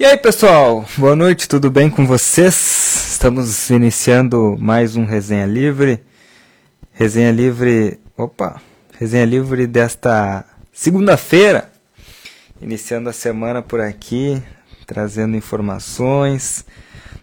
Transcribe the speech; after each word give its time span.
E 0.00 0.04
aí, 0.06 0.16
pessoal? 0.16 0.86
Boa 0.96 1.14
noite, 1.14 1.46
tudo 1.46 1.70
bem 1.70 1.90
com 1.90 2.06
vocês? 2.06 3.10
Estamos 3.12 3.68
iniciando 3.68 4.56
mais 4.58 4.96
um 4.96 5.04
Resenha 5.04 5.44
Livre. 5.44 6.02
Resenha 6.90 7.30
Livre. 7.30 8.00
Opa! 8.16 8.62
Resenha 8.98 9.26
Livre 9.26 9.66
desta 9.66 10.46
segunda-feira. 10.72 11.70
Iniciando 12.62 13.10
a 13.10 13.12
semana 13.12 13.60
por 13.60 13.78
aqui, 13.78 14.42
trazendo 14.86 15.36
informações 15.36 16.64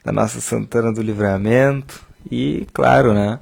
da 0.06 0.12
nossa 0.12 0.40
Santana 0.40 0.94
do 0.94 1.02
Livramento 1.02 2.06
e, 2.30 2.68
claro, 2.72 3.12
né? 3.12 3.40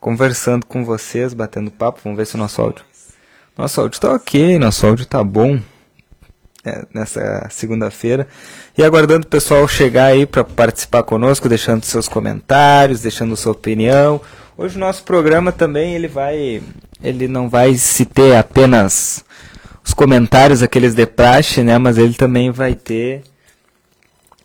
Conversando 0.00 0.64
com 0.64 0.82
vocês, 0.82 1.34
batendo 1.34 1.70
papo. 1.70 2.00
Vamos 2.02 2.16
ver 2.16 2.26
se 2.26 2.36
o 2.36 2.38
nosso 2.38 2.62
áudio. 2.62 2.86
Nosso 3.54 3.82
áudio 3.82 4.00
tá 4.00 4.14
ok, 4.14 4.58
nosso 4.58 4.86
áudio 4.86 5.04
tá 5.04 5.22
bom 5.22 5.60
é, 6.64 6.84
nessa 6.92 7.46
segunda-feira. 7.50 8.26
E 8.76 8.82
aguardando 8.82 9.26
o 9.26 9.30
pessoal 9.30 9.66
chegar 9.66 10.06
aí 10.06 10.26
para 10.26 10.44
participar 10.44 11.02
conosco, 11.02 11.48
deixando 11.48 11.84
seus 11.84 12.08
comentários, 12.08 13.02
deixando 13.02 13.36
sua 13.36 13.52
opinião. 13.52 14.20
Hoje 14.56 14.76
o 14.76 14.80
nosso 14.80 15.02
programa 15.04 15.52
também 15.52 15.94
ele 15.94 16.08
vai, 16.08 16.62
ele 17.02 17.26
não 17.26 17.48
vai 17.48 17.74
se 17.74 18.04
ter 18.04 18.36
apenas 18.36 19.24
os 19.84 19.94
comentários 19.94 20.62
aqueles 20.62 20.94
de 20.94 21.06
praxe, 21.06 21.62
né? 21.62 21.78
Mas 21.78 21.96
ele 21.96 22.14
também 22.14 22.50
vai 22.50 22.74
ter 22.74 23.22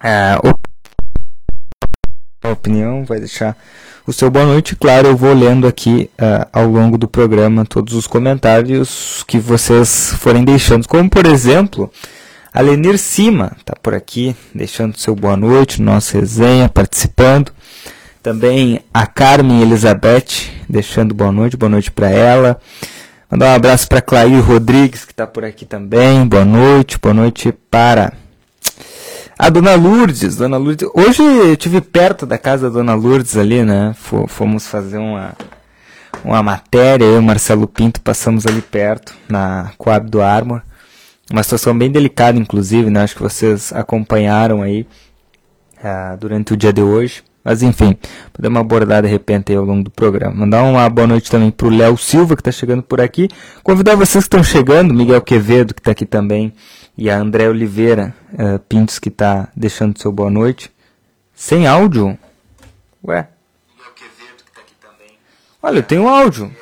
é, 0.02 0.38
a 0.42 0.55
opinião, 2.52 3.04
vai 3.06 3.20
deixar 3.20 3.58
o 4.08 4.14
seu 4.14 4.30
boa 4.30 4.46
noite. 4.46 4.76
Claro, 4.76 5.08
eu 5.08 5.18
vou 5.18 5.34
lendo 5.34 5.68
aqui 5.68 6.10
uh, 6.20 6.48
ao 6.54 6.68
longo 6.68 6.98
do 6.98 7.08
programa 7.08 7.66
todos 7.66 7.94
os 7.94 8.06
comentários 8.08 9.24
que 9.28 9.40
vocês 9.40 10.14
forem 10.20 10.44
deixando. 10.44 10.88
Como, 10.88 11.10
por 11.10 11.26
exemplo, 11.26 11.92
a 12.54 12.62
Lenir 12.62 12.98
Cima 12.98 13.52
está 13.58 13.74
por 13.82 13.94
aqui, 13.94 14.36
deixando 14.54 14.98
seu 14.98 15.16
boa 15.16 15.36
noite 15.36 15.82
no 15.82 15.92
nosso 15.92 16.18
resenha, 16.18 16.70
participando. 16.70 17.52
Também 18.22 18.80
a 18.94 19.06
Carmen 19.06 19.62
Elizabeth, 19.62 20.50
deixando 20.68 21.14
boa 21.14 21.32
noite, 21.32 21.58
boa 21.58 21.70
noite 21.70 21.92
para 21.92 22.10
ela. 22.10 22.60
Mandar 23.30 23.52
um 23.52 23.56
abraço 23.56 23.88
para 23.88 24.02
Clair 24.02 24.40
Rodrigues, 24.42 25.04
que 25.04 25.12
está 25.12 25.28
por 25.28 25.44
aqui 25.44 25.66
também. 25.66 26.26
Boa 26.28 26.46
noite, 26.46 26.98
boa 27.00 27.14
noite 27.14 27.52
para 27.70 28.14
a 29.38 29.50
Dona 29.50 29.76
Lourdes, 29.76 30.38
Dona 30.38 30.58
Lourdes. 30.58 30.88
Hoje 30.94 31.22
eu 31.22 31.58
tive 31.58 31.82
perto 31.82 32.26
da 32.26 32.38
casa 32.38 32.70
da 32.70 32.78
Dona 32.78 32.96
Lourdes 32.96 33.36
ali, 33.36 33.64
né? 33.64 33.94
Fomos 34.28 34.68
fazer 34.68 34.98
uma, 34.98 35.34
uma 36.24 36.42
matéria, 36.42 37.06
eu 37.06 37.16
e 37.16 37.20
o 37.20 37.24
Marcelo 37.24 37.68
Pinto 37.68 38.00
passamos 38.02 38.46
ali 38.46 38.62
perto, 38.62 39.14
na 39.28 39.72
Coab 39.78 40.10
do 40.10 40.22
Armor. 40.22 40.62
Uma 41.30 41.44
situação 41.44 41.78
bem 41.78 41.92
delicada, 41.92 42.38
inclusive, 42.38 42.90
né? 42.90 43.02
Acho 43.02 43.16
que 43.16 43.24
vocês 43.24 43.74
acompanharam 43.74 44.62
aí 44.62 44.88
uh, 45.80 46.18
durante 46.18 46.54
o 46.54 46.58
dia 46.58 46.72
de 46.72 46.82
hoje. 46.82 47.24
Mas 47.44 47.62
enfim, 47.62 47.96
podemos 48.34 48.60
abordar 48.60 49.04
de 49.04 49.08
repente 49.08 49.54
ao 49.54 49.64
longo 49.64 49.84
do 49.84 49.92
programa. 49.92 50.34
Mandar 50.34 50.64
uma 50.64 50.90
boa 50.90 51.06
noite 51.06 51.30
também 51.30 51.52
para 51.52 51.68
o 51.68 51.70
Léo 51.70 51.96
Silva, 51.96 52.36
que 52.36 52.42
está 52.42 52.52
chegando 52.52 52.82
por 52.82 53.00
aqui. 53.00 53.30
Convidar 53.62 53.96
vocês 53.96 54.24
que 54.24 54.28
estão 54.36 54.44
chegando, 54.44 54.94
Miguel 54.96 55.22
Quevedo, 55.22 55.72
que 55.76 55.80
está 55.80 55.92
aqui 55.92 56.08
também, 56.08 56.52
e 56.98 57.10
a 57.10 57.18
André 57.18 57.50
Oliveira 57.50 58.16
uh, 58.34 58.60
Pintos, 58.60 59.00
que 59.00 59.10
está 59.10 59.50
deixando 59.56 60.00
seu 60.00 60.12
boa 60.12 60.30
noite. 60.30 60.72
Sem 61.34 61.68
áudio? 61.68 62.18
Ué? 63.04 63.28
Olha, 65.62 65.80
eu 65.80 65.84
tenho 65.84 66.08
áudio. 66.08 66.56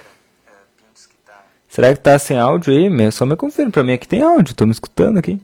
Será 1.67 1.92
que 1.92 2.00
está 2.00 2.17
sem 2.17 2.38
áudio 2.38 2.73
aí? 2.73 3.12
Só 3.12 3.25
me 3.25 3.36
confirma 3.36 3.72
para 3.72 3.84
mim 3.84 3.98
que 3.98 4.08
tem 4.08 4.22
áudio. 4.22 4.52
Estou 4.52 4.66
me 4.66 4.73
escutando 4.73 5.17
aqui. 5.17 5.42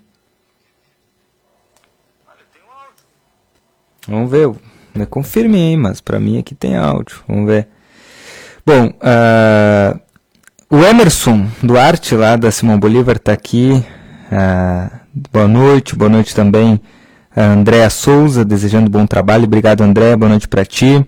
Vamos 4.08 4.32
ver. 4.32 4.50
Me 4.96 5.06
confirme 5.06 5.58
aí, 5.58 5.78
mas 5.78 6.02
para 6.02 6.20
mim 6.20 6.40
aqui 6.40 6.56
tem 6.56 6.76
áudio. 6.76 7.22
Vamos 7.28 7.48
ver. 7.48 7.68
Bom, 8.66 8.88
uh, 8.88 10.00
o 10.70 10.84
Emerson 10.84 11.48
Duarte, 11.62 12.16
lá 12.16 12.36
da 12.36 12.52
Simão 12.52 12.80
Bolívar, 12.80 13.18
está 13.18 13.34
aqui. 13.34 13.84
Uh, 14.32 15.00
boa 15.34 15.48
noite, 15.48 15.96
boa 15.96 16.10
noite 16.10 16.36
também 16.36 16.80
a 17.36 17.54
Andréa 17.54 17.90
Souza, 17.90 18.44
desejando 18.44 18.90
bom 18.90 19.06
trabalho. 19.06 19.46
Obrigado, 19.46 19.82
André, 19.82 20.16
boa 20.16 20.30
noite 20.30 20.48
para 20.48 20.66
ti. 20.66 21.06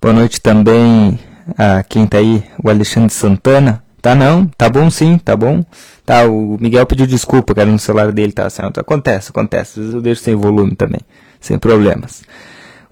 Boa 0.00 0.14
noite 0.14 0.40
também 0.40 1.18
a 1.56 1.82
quem 1.82 2.04
está 2.04 2.18
aí, 2.18 2.42
o 2.62 2.70
Alexandre 2.70 3.12
Santana. 3.12 3.82
Tá 4.00 4.14
não, 4.14 4.46
tá 4.46 4.68
bom 4.68 4.88
sim, 4.90 5.18
tá 5.18 5.36
bom. 5.36 5.64
Tá, 6.06 6.24
o 6.24 6.56
Miguel 6.60 6.86
pediu 6.86 7.06
desculpa, 7.06 7.54
cara, 7.54 7.70
no 7.70 7.78
celular 7.78 8.12
dele 8.12 8.32
tá 8.32 8.46
assim, 8.46 8.62
acontece, 8.62 9.30
acontece. 9.30 9.72
Às 9.72 9.76
vezes 9.76 9.94
eu 9.94 10.00
deixo 10.00 10.22
sem 10.22 10.34
volume 10.34 10.76
também, 10.76 11.00
sem 11.40 11.58
problemas. 11.58 12.22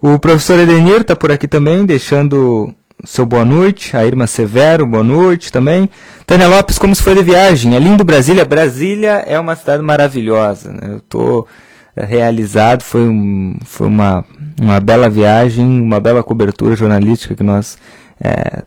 O 0.02 0.18
professor 0.18 0.58
Edenir 0.58 1.02
está 1.02 1.14
por 1.14 1.30
aqui 1.30 1.46
também, 1.46 1.86
deixando 1.86 2.74
seu 3.04 3.26
boa 3.26 3.44
noite. 3.44 3.96
A 3.96 4.04
Irma 4.04 4.26
Severo, 4.26 4.86
boa 4.86 5.04
noite 5.04 5.52
também. 5.52 5.88
Tânia 6.26 6.48
Lopes, 6.48 6.78
como 6.78 6.94
se 6.94 7.02
foi 7.02 7.14
de 7.14 7.22
viagem? 7.22 7.74
É 7.74 7.78
lindo 7.78 8.04
Brasília. 8.04 8.44
Brasília 8.44 9.24
é 9.26 9.38
uma 9.38 9.54
cidade 9.56 9.82
maravilhosa. 9.82 10.72
Né? 10.72 10.80
Eu 10.92 10.96
estou 10.98 11.46
eh, 11.94 12.04
realizado, 12.04 12.82
foi, 12.82 13.02
um, 13.02 13.56
foi 13.64 13.86
uma, 13.86 14.24
uma 14.60 14.80
bela 14.80 15.08
viagem, 15.08 15.64
uma 15.64 16.00
bela 16.00 16.22
cobertura 16.22 16.74
jornalística 16.74 17.34
que 17.34 17.42
nós 17.42 17.78
é, 18.20 18.62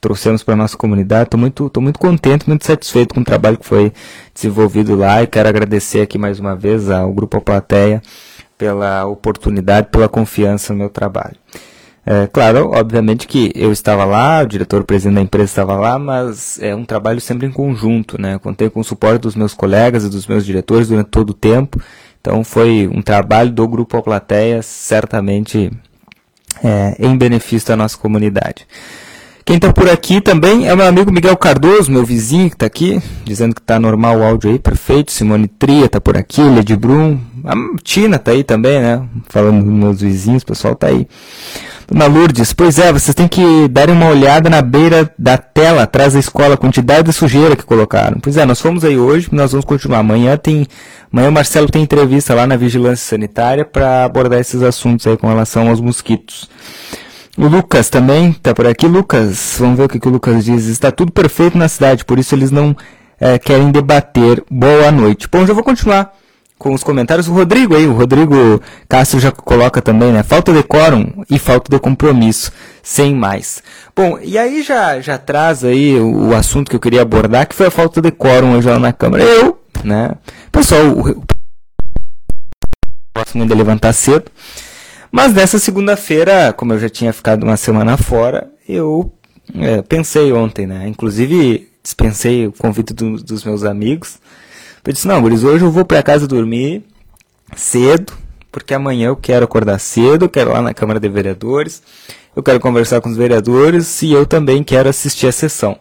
trouxemos 0.00 0.42
para 0.42 0.54
a 0.54 0.56
nossa 0.56 0.76
comunidade. 0.76 1.24
Estou 1.24 1.40
muito, 1.40 1.68
tô 1.68 1.80
muito 1.80 1.98
contente, 1.98 2.48
muito 2.48 2.64
satisfeito 2.64 3.14
com 3.14 3.20
o 3.20 3.24
trabalho 3.24 3.58
que 3.58 3.66
foi 3.66 3.92
desenvolvido 4.34 4.94
lá 4.94 5.22
e 5.22 5.26
quero 5.26 5.48
agradecer 5.48 6.00
aqui 6.00 6.18
mais 6.18 6.38
uma 6.38 6.54
vez 6.54 6.90
ao 6.90 7.12
Grupo 7.12 7.40
Plateia 7.40 8.00
pela 8.56 9.06
oportunidade, 9.06 9.88
pela 9.90 10.08
confiança 10.08 10.72
no 10.72 10.78
meu 10.78 10.88
trabalho. 10.88 11.36
É, 12.04 12.26
claro, 12.26 12.72
obviamente 12.72 13.28
que 13.28 13.52
eu 13.54 13.70
estava 13.70 14.04
lá, 14.04 14.42
o 14.42 14.46
diretor 14.46 14.82
presidente 14.82 15.14
da 15.14 15.22
empresa 15.22 15.44
estava 15.44 15.76
lá, 15.76 15.98
mas 16.00 16.58
é 16.60 16.74
um 16.74 16.84
trabalho 16.84 17.20
sempre 17.20 17.46
em 17.46 17.52
conjunto, 17.52 18.20
né? 18.20 18.38
Contei 18.40 18.68
com 18.68 18.80
o 18.80 18.84
suporte 18.84 19.22
dos 19.22 19.36
meus 19.36 19.54
colegas 19.54 20.04
e 20.04 20.08
dos 20.08 20.26
meus 20.26 20.44
diretores 20.44 20.88
durante 20.88 21.10
todo 21.10 21.30
o 21.30 21.34
tempo. 21.34 21.80
Então 22.20 22.42
foi 22.42 22.88
um 22.92 23.00
trabalho 23.02 23.50
do 23.50 23.66
Grupo 23.68 23.96
A 23.96 24.02
Plateia, 24.02 24.62
certamente 24.62 25.70
é, 26.62 26.96
em 26.98 27.16
benefício 27.16 27.68
da 27.68 27.76
nossa 27.76 27.96
comunidade. 27.96 28.66
Quem 29.44 29.56
está 29.56 29.72
por 29.72 29.88
aqui 29.88 30.20
também 30.20 30.68
é 30.68 30.72
o 30.72 30.76
meu 30.76 30.86
amigo 30.86 31.10
Miguel 31.10 31.36
Cardoso, 31.36 31.90
meu 31.90 32.04
vizinho 32.04 32.48
que 32.48 32.54
está 32.54 32.66
aqui, 32.66 33.02
dizendo 33.24 33.54
que 33.54 33.60
está 33.60 33.78
normal 33.78 34.18
o 34.18 34.22
áudio 34.22 34.50
aí, 34.50 34.58
perfeito. 34.58 35.10
Simone 35.10 35.48
Tria 35.48 35.86
está 35.86 36.00
por 36.00 36.16
aqui, 36.16 36.40
Lady 36.40 36.76
Brum, 36.76 37.18
a 37.44 37.54
Tina 37.82 38.16
está 38.16 38.30
aí 38.30 38.44
também, 38.44 38.80
né? 38.80 39.02
Falando 39.28 39.64
dos 39.64 39.72
meus 39.72 40.00
vizinhos, 40.00 40.42
o 40.42 40.46
pessoal 40.46 40.74
está 40.74 40.86
aí. 40.88 41.08
Dona 41.88 42.06
Lourdes, 42.06 42.52
pois 42.52 42.78
é, 42.78 42.92
vocês 42.92 43.14
têm 43.14 43.26
que 43.26 43.68
dar 43.68 43.90
uma 43.90 44.06
olhada 44.06 44.48
na 44.48 44.62
beira 44.62 45.12
da 45.18 45.36
tela, 45.36 45.82
atrás 45.82 46.14
da 46.14 46.20
escola, 46.20 46.54
a 46.54 46.56
quantidade 46.56 47.08
de 47.08 47.12
sujeira 47.12 47.56
que 47.56 47.64
colocaram. 47.64 48.18
Pois 48.20 48.36
é, 48.36 48.46
nós 48.46 48.60
fomos 48.60 48.84
aí 48.84 48.96
hoje, 48.96 49.28
nós 49.32 49.50
vamos 49.50 49.66
continuar. 49.66 49.98
Amanhã 49.98 50.36
tem, 50.36 50.66
amanhã 51.12 51.28
o 51.28 51.32
Marcelo 51.32 51.68
tem 51.68 51.82
entrevista 51.82 52.32
lá 52.32 52.46
na 52.46 52.56
Vigilância 52.56 53.04
Sanitária 53.04 53.64
para 53.64 54.04
abordar 54.04 54.40
esses 54.40 54.62
assuntos 54.62 55.06
aí 55.06 55.16
com 55.16 55.26
relação 55.26 55.68
aos 55.68 55.80
mosquitos. 55.80 56.48
O 57.36 57.46
Lucas 57.48 57.88
também 57.88 58.30
está 58.30 58.54
por 58.54 58.66
aqui. 58.66 58.86
Lucas, 58.86 59.56
vamos 59.58 59.78
ver 59.78 59.84
o 59.84 59.88
que, 59.88 59.98
que 59.98 60.06
o 60.06 60.10
Lucas 60.10 60.44
diz. 60.44 60.66
Está 60.66 60.90
tudo 60.90 61.10
perfeito 61.10 61.56
na 61.56 61.66
cidade, 61.66 62.04
por 62.04 62.18
isso 62.18 62.34
eles 62.34 62.50
não 62.50 62.76
é, 63.18 63.38
querem 63.38 63.70
debater. 63.70 64.44
Boa 64.50 64.92
noite. 64.92 65.26
Bom, 65.32 65.46
já 65.46 65.54
vou 65.54 65.64
continuar 65.64 66.14
com 66.58 66.74
os 66.74 66.84
comentários. 66.84 67.28
O 67.28 67.32
Rodrigo 67.32 67.74
aí, 67.74 67.86
o 67.86 67.94
Rodrigo 67.94 68.60
Castro 68.86 69.18
já 69.18 69.32
coloca 69.32 69.80
também, 69.80 70.12
né? 70.12 70.22
Falta 70.22 70.52
de 70.52 70.62
quórum 70.62 71.24
e 71.30 71.38
falta 71.38 71.74
de 71.74 71.80
compromisso, 71.80 72.52
sem 72.82 73.14
mais. 73.14 73.62
Bom, 73.96 74.18
e 74.22 74.36
aí 74.36 74.62
já, 74.62 75.00
já 75.00 75.16
traz 75.16 75.64
aí 75.64 75.98
o, 75.98 76.28
o 76.28 76.36
assunto 76.36 76.68
que 76.68 76.76
eu 76.76 76.80
queria 76.80 77.00
abordar, 77.00 77.48
que 77.48 77.54
foi 77.54 77.68
a 77.68 77.70
falta 77.70 78.02
de 78.02 78.10
quórum 78.10 78.58
hoje 78.58 78.68
lá 78.68 78.78
na 78.78 78.92
Câmara. 78.92 79.24
Eu, 79.24 79.58
né? 79.82 80.10
Pessoal, 80.52 80.82
o, 80.84 81.08
o 81.08 81.24
gosto 83.16 83.38
muito 83.38 83.48
de 83.48 83.56
levantar 83.56 83.94
cedo. 83.94 84.30
Mas 85.12 85.34
nessa 85.34 85.58
segunda-feira, 85.58 86.54
como 86.54 86.72
eu 86.72 86.78
já 86.78 86.88
tinha 86.88 87.12
ficado 87.12 87.42
uma 87.44 87.58
semana 87.58 87.98
fora, 87.98 88.50
eu 88.66 89.12
é, 89.54 89.82
pensei 89.82 90.32
ontem, 90.32 90.66
né? 90.66 90.88
Inclusive 90.88 91.68
dispensei 91.82 92.46
o 92.46 92.52
convite 92.52 92.94
do, 92.94 93.18
dos 93.18 93.44
meus 93.44 93.62
amigos. 93.62 94.18
Eu 94.82 94.90
disse, 94.90 95.06
não, 95.06 95.20
Guris, 95.20 95.44
hoje 95.44 95.64
eu 95.64 95.70
vou 95.70 95.84
para 95.84 96.02
casa 96.02 96.26
dormir 96.26 96.82
cedo, 97.54 98.14
porque 98.50 98.72
amanhã 98.72 99.08
eu 99.08 99.16
quero 99.16 99.44
acordar 99.44 99.78
cedo, 99.78 100.24
eu 100.24 100.28
quero 100.30 100.50
ir 100.50 100.54
lá 100.54 100.62
na 100.62 100.72
Câmara 100.72 100.98
de 100.98 101.10
Vereadores, 101.10 101.82
eu 102.34 102.42
quero 102.42 102.58
conversar 102.58 103.02
com 103.02 103.10
os 103.10 103.16
vereadores 103.16 104.00
e 104.00 104.12
eu 104.12 104.24
também 104.24 104.64
quero 104.64 104.88
assistir 104.88 105.26
a 105.26 105.32
sessão. 105.32 105.78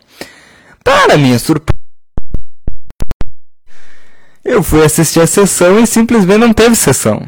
Para 0.84 1.18
minha 1.18 1.40
surpresa, 1.40 1.80
eu 4.44 4.62
fui 4.62 4.84
assistir 4.84 5.22
a 5.22 5.28
sessão 5.28 5.80
e 5.80 5.88
simplesmente 5.88 6.40
não 6.40 6.54
teve 6.54 6.76
sessão. 6.76 7.26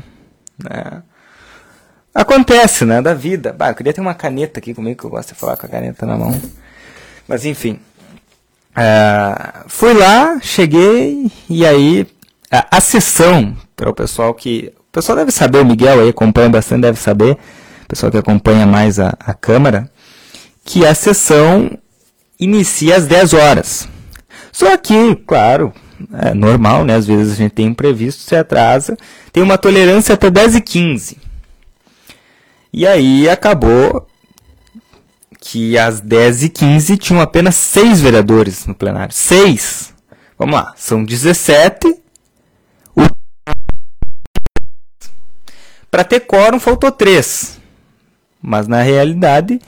Né? 0.62 1.02
Acontece, 2.13 2.86
né? 2.86 3.01
Da 3.01 3.13
vida. 3.13 3.54
Bah, 3.54 3.69
eu 3.69 3.75
queria 3.75 3.94
ter 3.94 4.01
uma 4.01 4.13
caneta 4.13 4.60
aqui 4.60 4.74
comigo, 4.74 5.00
que 5.00 5.06
eu 5.06 5.10
gosto 5.10 5.33
de 5.33 5.39
falar 5.39 5.57
com 5.57 5.65
a 5.65 5.69
caneta 5.69 6.06
na 6.06 6.18
mão. 6.18 6.39
Mas 7.27 7.45
enfim. 7.45 7.80
Uh, 8.71 9.63
fui 9.68 9.94
lá, 9.94 10.39
cheguei, 10.42 11.31
e 11.50 11.65
aí 11.65 12.07
a, 12.51 12.77
a 12.77 12.81
sessão, 12.81 13.56
para 13.75 13.89
o 13.89 13.94
pessoal 13.94 14.33
que 14.33 14.74
pessoal 14.94 15.18
deve 15.18 15.31
saber, 15.31 15.57
o 15.57 15.65
Miguel 15.65 16.01
aí 16.01 16.10
acompanha 16.10 16.50
bastante, 16.50 16.83
deve 16.83 17.00
saber, 17.00 17.31
o 17.31 17.88
pessoal 17.88 18.12
que 18.12 18.18
acompanha 18.18 18.65
mais 18.65 19.00
a, 19.00 19.18
a 19.19 19.33
Câmara, 19.33 19.89
que 20.63 20.86
a 20.86 20.94
sessão 20.94 21.71
inicia 22.39 22.95
às 22.95 23.07
10 23.07 23.33
horas. 23.33 23.89
Só 24.51 24.77
que, 24.77 25.15
claro, 25.25 25.74
é 26.21 26.33
normal, 26.36 26.86
né? 26.86 26.95
Às 26.95 27.07
vezes 27.07 27.33
a 27.33 27.36
gente 27.36 27.54
tem 27.54 27.65
imprevisto, 27.65 28.21
se 28.21 28.36
atrasa, 28.36 28.95
tem 29.31 29.42
uma 29.42 29.57
tolerância 29.57 30.13
até 30.13 30.30
10 30.30 30.57
e 30.57 30.62
15. 30.62 31.18
E 32.74 32.88
aí 32.88 33.30
acabou 33.30 34.08
que 35.40 35.78
às 35.78 36.00
10 36.00 36.44
e 36.44 36.50
15 36.50 36.98
tinham 36.98 37.22
apenas 37.22 37.56
6 37.56 38.02
vereadores 38.02 38.66
no 38.66 38.74
plenário. 38.74 39.14
6! 39.14 39.94
Vamos 40.40 40.56
lá, 40.56 40.74
são 40.75 41.04
17. 41.04 42.02
Para 45.92 46.04
ter 46.04 46.22
quórum 46.22 46.60
faltou 46.60 46.92
3. 46.92 47.60
Mas 48.42 48.68
na 48.68 48.81
realidade 48.81 49.62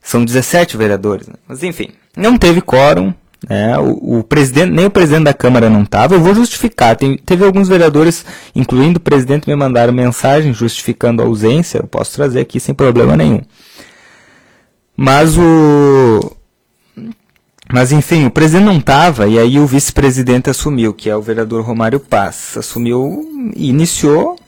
são 0.00 0.24
17 0.24 0.76
vereadores. 0.76 1.26
Né? 1.26 1.34
Mas 1.48 1.64
enfim, 1.64 1.88
não 2.16 2.38
teve 2.38 2.62
quórum. 2.62 3.12
É, 3.46 3.78
o, 3.78 4.18
o, 4.18 4.24
presidente, 4.24 4.72
nem 4.72 4.86
o 4.86 4.90
presidente 4.90 5.24
da 5.24 5.34
Câmara 5.34 5.70
não 5.70 5.82
estava. 5.82 6.14
Eu 6.14 6.20
vou 6.20 6.34
justificar. 6.34 6.96
Tem, 6.96 7.16
teve 7.16 7.44
alguns 7.44 7.68
vereadores, 7.68 8.24
incluindo 8.54 8.98
o 8.98 9.00
presidente, 9.00 9.48
me 9.48 9.54
mandaram 9.54 9.92
mensagem 9.92 10.52
justificando 10.52 11.22
a 11.22 11.26
ausência. 11.26 11.78
Eu 11.78 11.86
posso 11.86 12.14
trazer 12.14 12.40
aqui 12.40 12.58
sem 12.58 12.74
problema 12.74 13.16
nenhum. 13.16 13.40
Mas 14.96 15.38
o. 15.38 16.36
Mas 17.70 17.92
enfim, 17.92 18.24
o 18.24 18.30
presidente 18.30 18.64
não 18.64 18.78
estava 18.78 19.28
e 19.28 19.38
aí 19.38 19.60
o 19.60 19.66
vice-presidente 19.66 20.48
assumiu, 20.48 20.94
que 20.94 21.10
é 21.10 21.14
o 21.14 21.20
vereador 21.20 21.62
Romário 21.62 22.00
Paz. 22.00 22.54
Assumiu 22.56 23.52
e 23.54 23.68
iniciou, 23.68 24.38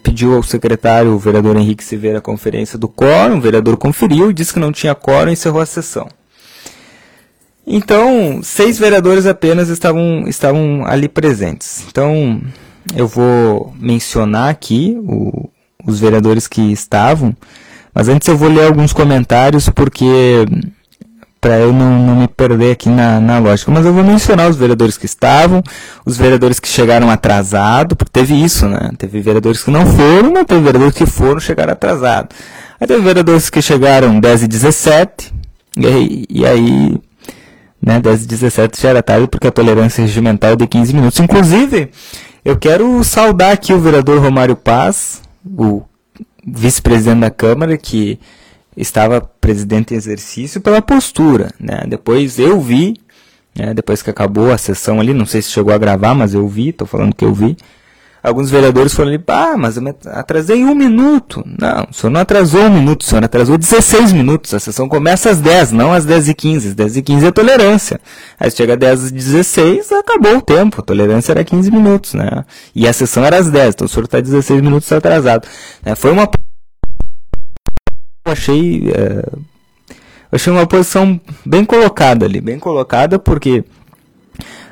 pediu 0.00 0.36
ao 0.36 0.44
secretário, 0.44 1.12
o 1.12 1.18
vereador 1.18 1.56
Henrique 1.56 1.82
Silveira, 1.82 2.18
a 2.18 2.22
conferência 2.22 2.78
do 2.78 2.88
quórum, 2.88 3.38
o 3.38 3.40
vereador 3.40 3.76
conferiu, 3.76 4.32
disse 4.32 4.54
que 4.54 4.60
não 4.60 4.70
tinha 4.70 4.94
quórum 4.94 5.30
e 5.30 5.32
encerrou 5.32 5.60
a 5.60 5.66
sessão. 5.66 6.08
Então, 7.70 8.40
seis 8.42 8.78
vereadores 8.78 9.26
apenas 9.26 9.68
estavam, 9.68 10.24
estavam 10.26 10.84
ali 10.86 11.06
presentes. 11.06 11.84
Então, 11.86 12.40
eu 12.96 13.06
vou 13.06 13.74
mencionar 13.78 14.48
aqui 14.48 14.96
o, 15.00 15.50
os 15.86 16.00
vereadores 16.00 16.48
que 16.48 16.72
estavam, 16.72 17.36
mas 17.94 18.08
antes 18.08 18.26
eu 18.26 18.38
vou 18.38 18.48
ler 18.48 18.64
alguns 18.64 18.94
comentários 18.94 19.68
porque 19.68 20.46
para 21.40 21.58
eu 21.58 21.72
não, 21.72 21.98
não, 22.04 22.16
me 22.16 22.28
perder 22.28 22.72
aqui 22.72 22.88
na, 22.88 23.20
na 23.20 23.38
lógica. 23.38 23.70
Mas 23.70 23.84
eu 23.84 23.92
vou 23.92 24.02
mencionar 24.02 24.48
os 24.48 24.56
vereadores 24.56 24.96
que 24.96 25.06
estavam, 25.06 25.62
os 26.06 26.16
vereadores 26.16 26.58
que 26.58 26.68
chegaram 26.68 27.10
atrasado, 27.10 27.94
porque 27.94 28.10
teve 28.10 28.34
isso, 28.34 28.66
né? 28.66 28.90
Teve 28.96 29.20
vereadores 29.20 29.62
que 29.62 29.70
não 29.70 29.86
foram, 29.86 30.32
mas 30.32 30.46
teve 30.46 30.62
vereadores 30.62 30.94
que 30.96 31.06
foram 31.06 31.38
chegaram 31.38 31.74
atrasado. 31.74 32.34
Aí 32.80 32.86
teve 32.86 33.02
vereadores 33.02 33.50
que 33.50 33.60
chegaram 33.60 34.18
10 34.18 34.44
e 34.44 34.48
17, 34.48 35.34
e 35.76 35.86
aí, 35.86 36.24
e 36.28 36.46
aí 36.46 37.00
né, 37.80 38.00
das 38.00 38.26
17 38.26 38.80
já 38.80 38.90
era 38.90 39.02
tarde, 39.02 39.28
porque 39.28 39.46
a 39.46 39.52
tolerância 39.52 40.02
regimental 40.02 40.52
é 40.52 40.56
de 40.56 40.66
15 40.66 40.94
minutos. 40.94 41.20
Inclusive, 41.20 41.90
eu 42.44 42.56
quero 42.56 43.02
saudar 43.04 43.52
aqui 43.52 43.72
o 43.72 43.80
vereador 43.80 44.20
Romário 44.20 44.56
Paz, 44.56 45.22
o 45.44 45.82
vice-presidente 46.46 47.20
da 47.20 47.30
Câmara, 47.30 47.76
que 47.76 48.18
estava 48.76 49.20
presidente 49.20 49.94
em 49.94 49.96
exercício, 49.96 50.60
pela 50.60 50.80
postura. 50.80 51.50
Né? 51.58 51.84
Depois 51.88 52.38
eu 52.38 52.60
vi, 52.60 52.96
né, 53.54 53.74
depois 53.74 54.02
que 54.02 54.10
acabou 54.10 54.52
a 54.52 54.58
sessão 54.58 55.00
ali, 55.00 55.12
não 55.12 55.26
sei 55.26 55.42
se 55.42 55.50
chegou 55.50 55.72
a 55.72 55.78
gravar, 55.78 56.14
mas 56.14 56.34
eu 56.34 56.46
vi, 56.46 56.70
estou 56.70 56.86
falando 56.86 57.14
que 57.14 57.24
eu 57.24 57.34
vi 57.34 57.56
alguns 58.22 58.50
vereadores 58.50 58.92
foram 58.92 59.10
ali, 59.10 59.22
ah, 59.28 59.56
mas 59.56 59.76
eu 59.76 59.96
atrasei 60.06 60.64
um 60.64 60.74
minuto. 60.74 61.42
Não, 61.46 61.86
o 61.90 61.94
senhor 61.94 62.10
não 62.10 62.20
atrasou 62.20 62.62
um 62.62 62.70
minuto, 62.70 63.02
o 63.02 63.04
senhor 63.04 63.24
atrasou 63.24 63.56
16 63.56 64.12
minutos. 64.12 64.54
A 64.54 64.60
sessão 64.60 64.88
começa 64.88 65.30
às 65.30 65.40
10, 65.40 65.72
não 65.72 65.92
às 65.92 66.04
10 66.04 66.28
e 66.28 66.34
15. 66.34 66.68
Às 66.68 66.74
10 66.74 66.96
e 66.96 67.02
15 67.02 67.26
é 67.26 67.30
tolerância. 67.30 68.00
Aí 68.38 68.50
chega 68.50 68.74
às 68.74 68.78
10 68.78 69.08
e 69.08 69.12
16, 69.12 69.92
acabou 69.92 70.38
o 70.38 70.42
tempo. 70.42 70.80
A 70.80 70.84
tolerância 70.84 71.32
era 71.32 71.44
15 71.44 71.70
minutos, 71.70 72.14
né? 72.14 72.44
E 72.74 72.86
a 72.86 72.92
sessão 72.92 73.24
era 73.24 73.38
às 73.38 73.50
10, 73.50 73.74
então 73.74 73.86
o 73.86 73.88
senhor 73.88 74.04
está 74.04 74.20
16 74.20 74.60
minutos 74.60 74.90
atrasado. 74.92 75.46
É, 75.84 75.94
foi 75.94 76.10
uma... 76.10 76.28
Eu 78.26 78.32
achei... 78.32 78.90
É... 78.94 79.58
Eu 80.30 80.36
achei 80.36 80.52
uma 80.52 80.66
posição 80.66 81.18
bem 81.44 81.64
colocada 81.64 82.26
ali, 82.26 82.38
bem 82.38 82.58
colocada 82.58 83.18
porque 83.18 83.64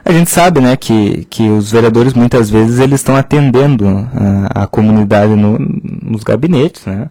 a 0.07 0.13
gente 0.13 0.31
sabe, 0.31 0.61
né, 0.61 0.77
que, 0.77 1.27
que 1.29 1.49
os 1.49 1.73
vereadores 1.73 2.15
muitas 2.15 2.49
vezes 2.49 2.79
eles 2.79 3.01
estão 3.01 3.17
atendendo 3.17 4.09
a, 4.15 4.63
a 4.63 4.67
comunidade 4.69 5.35
no, 5.35 5.59
nos 5.59 6.23
gabinetes, 6.23 6.87
né? 6.87 7.11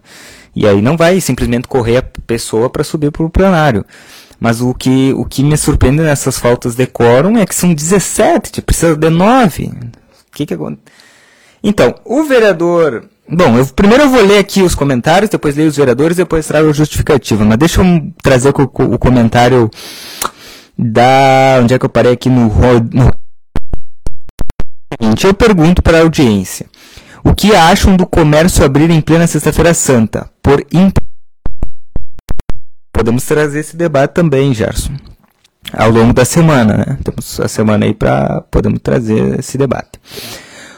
E 0.56 0.66
aí 0.66 0.82
não 0.82 0.96
vai 0.96 1.20
simplesmente 1.20 1.68
correr 1.68 1.98
a 1.98 2.04
pessoa 2.26 2.70
para 2.70 2.86
subir 2.86 3.12
para 3.12 3.26
o 3.26 3.30
plenário. 3.30 3.86
Mas 4.40 4.62
o 4.62 4.74
que, 4.74 5.12
o 5.14 5.26
que 5.26 5.44
me 5.44 5.58
surpreende 5.58 6.04
nessas 6.04 6.40
faltas 6.40 6.76
de 6.76 6.88
quórum 6.88 7.38
é 7.38 7.46
que 7.46 7.54
são 7.54 7.74
17, 7.74 8.62
precisa 8.62 8.96
de 8.96 9.10
9. 9.10 9.66
O 9.66 9.72
que 10.34 10.46
que 10.46 10.54
acontece? 10.54 10.82
Então, 11.62 11.96
o 12.06 12.24
vereador. 12.24 13.10
Bom, 13.28 13.58
eu, 13.58 13.66
primeiro 13.66 14.04
eu 14.04 14.10
vou 14.10 14.24
ler 14.24 14.38
aqui 14.38 14.62
os 14.62 14.74
comentários, 14.74 15.30
depois 15.30 15.58
leio 15.58 15.68
os 15.68 15.76
vereadores, 15.76 16.16
depois 16.16 16.48
trago 16.48 16.70
a 16.70 16.74
justificativa. 16.74 17.44
Mas 17.44 17.58
deixa 17.58 17.82
eu 17.82 18.14
trazer 18.24 18.54
o, 18.56 18.62
o 18.64 18.98
comentário 18.98 19.70
da. 20.78 21.60
Onde 21.62 21.74
é 21.74 21.80
que 21.80 21.86
eu 21.86 21.90
parei 21.90 22.14
aqui 22.14 22.30
no. 22.30 22.50
no... 22.92 23.12
Eu 25.24 25.34
pergunto 25.34 25.82
para 25.82 25.98
a 25.98 26.02
audiência: 26.02 26.68
o 27.24 27.34
que 27.34 27.56
acham 27.56 27.96
do 27.96 28.06
comércio 28.06 28.64
abrir 28.64 28.90
em 28.90 29.02
plena 29.02 29.28
Sexta-feira 29.28 29.74
Santa? 29.74 30.30
Por 30.42 30.66
imp... 30.72 30.98
Podemos 32.94 33.26
trazer 33.26 33.60
esse 33.60 33.76
debate 33.76 34.12
também, 34.14 34.54
Gerson, 34.54 34.94
ao 35.74 35.90
longo 35.90 36.14
da 36.14 36.24
semana, 36.24 36.78
né? 36.78 36.98
Temos 37.04 37.40
a 37.40 37.48
semana 37.48 37.86
aí 37.86 37.94
para 37.94 38.42
podemos 38.50 38.80
trazer 38.82 39.40
esse 39.40 39.58
debate. 39.58 40.00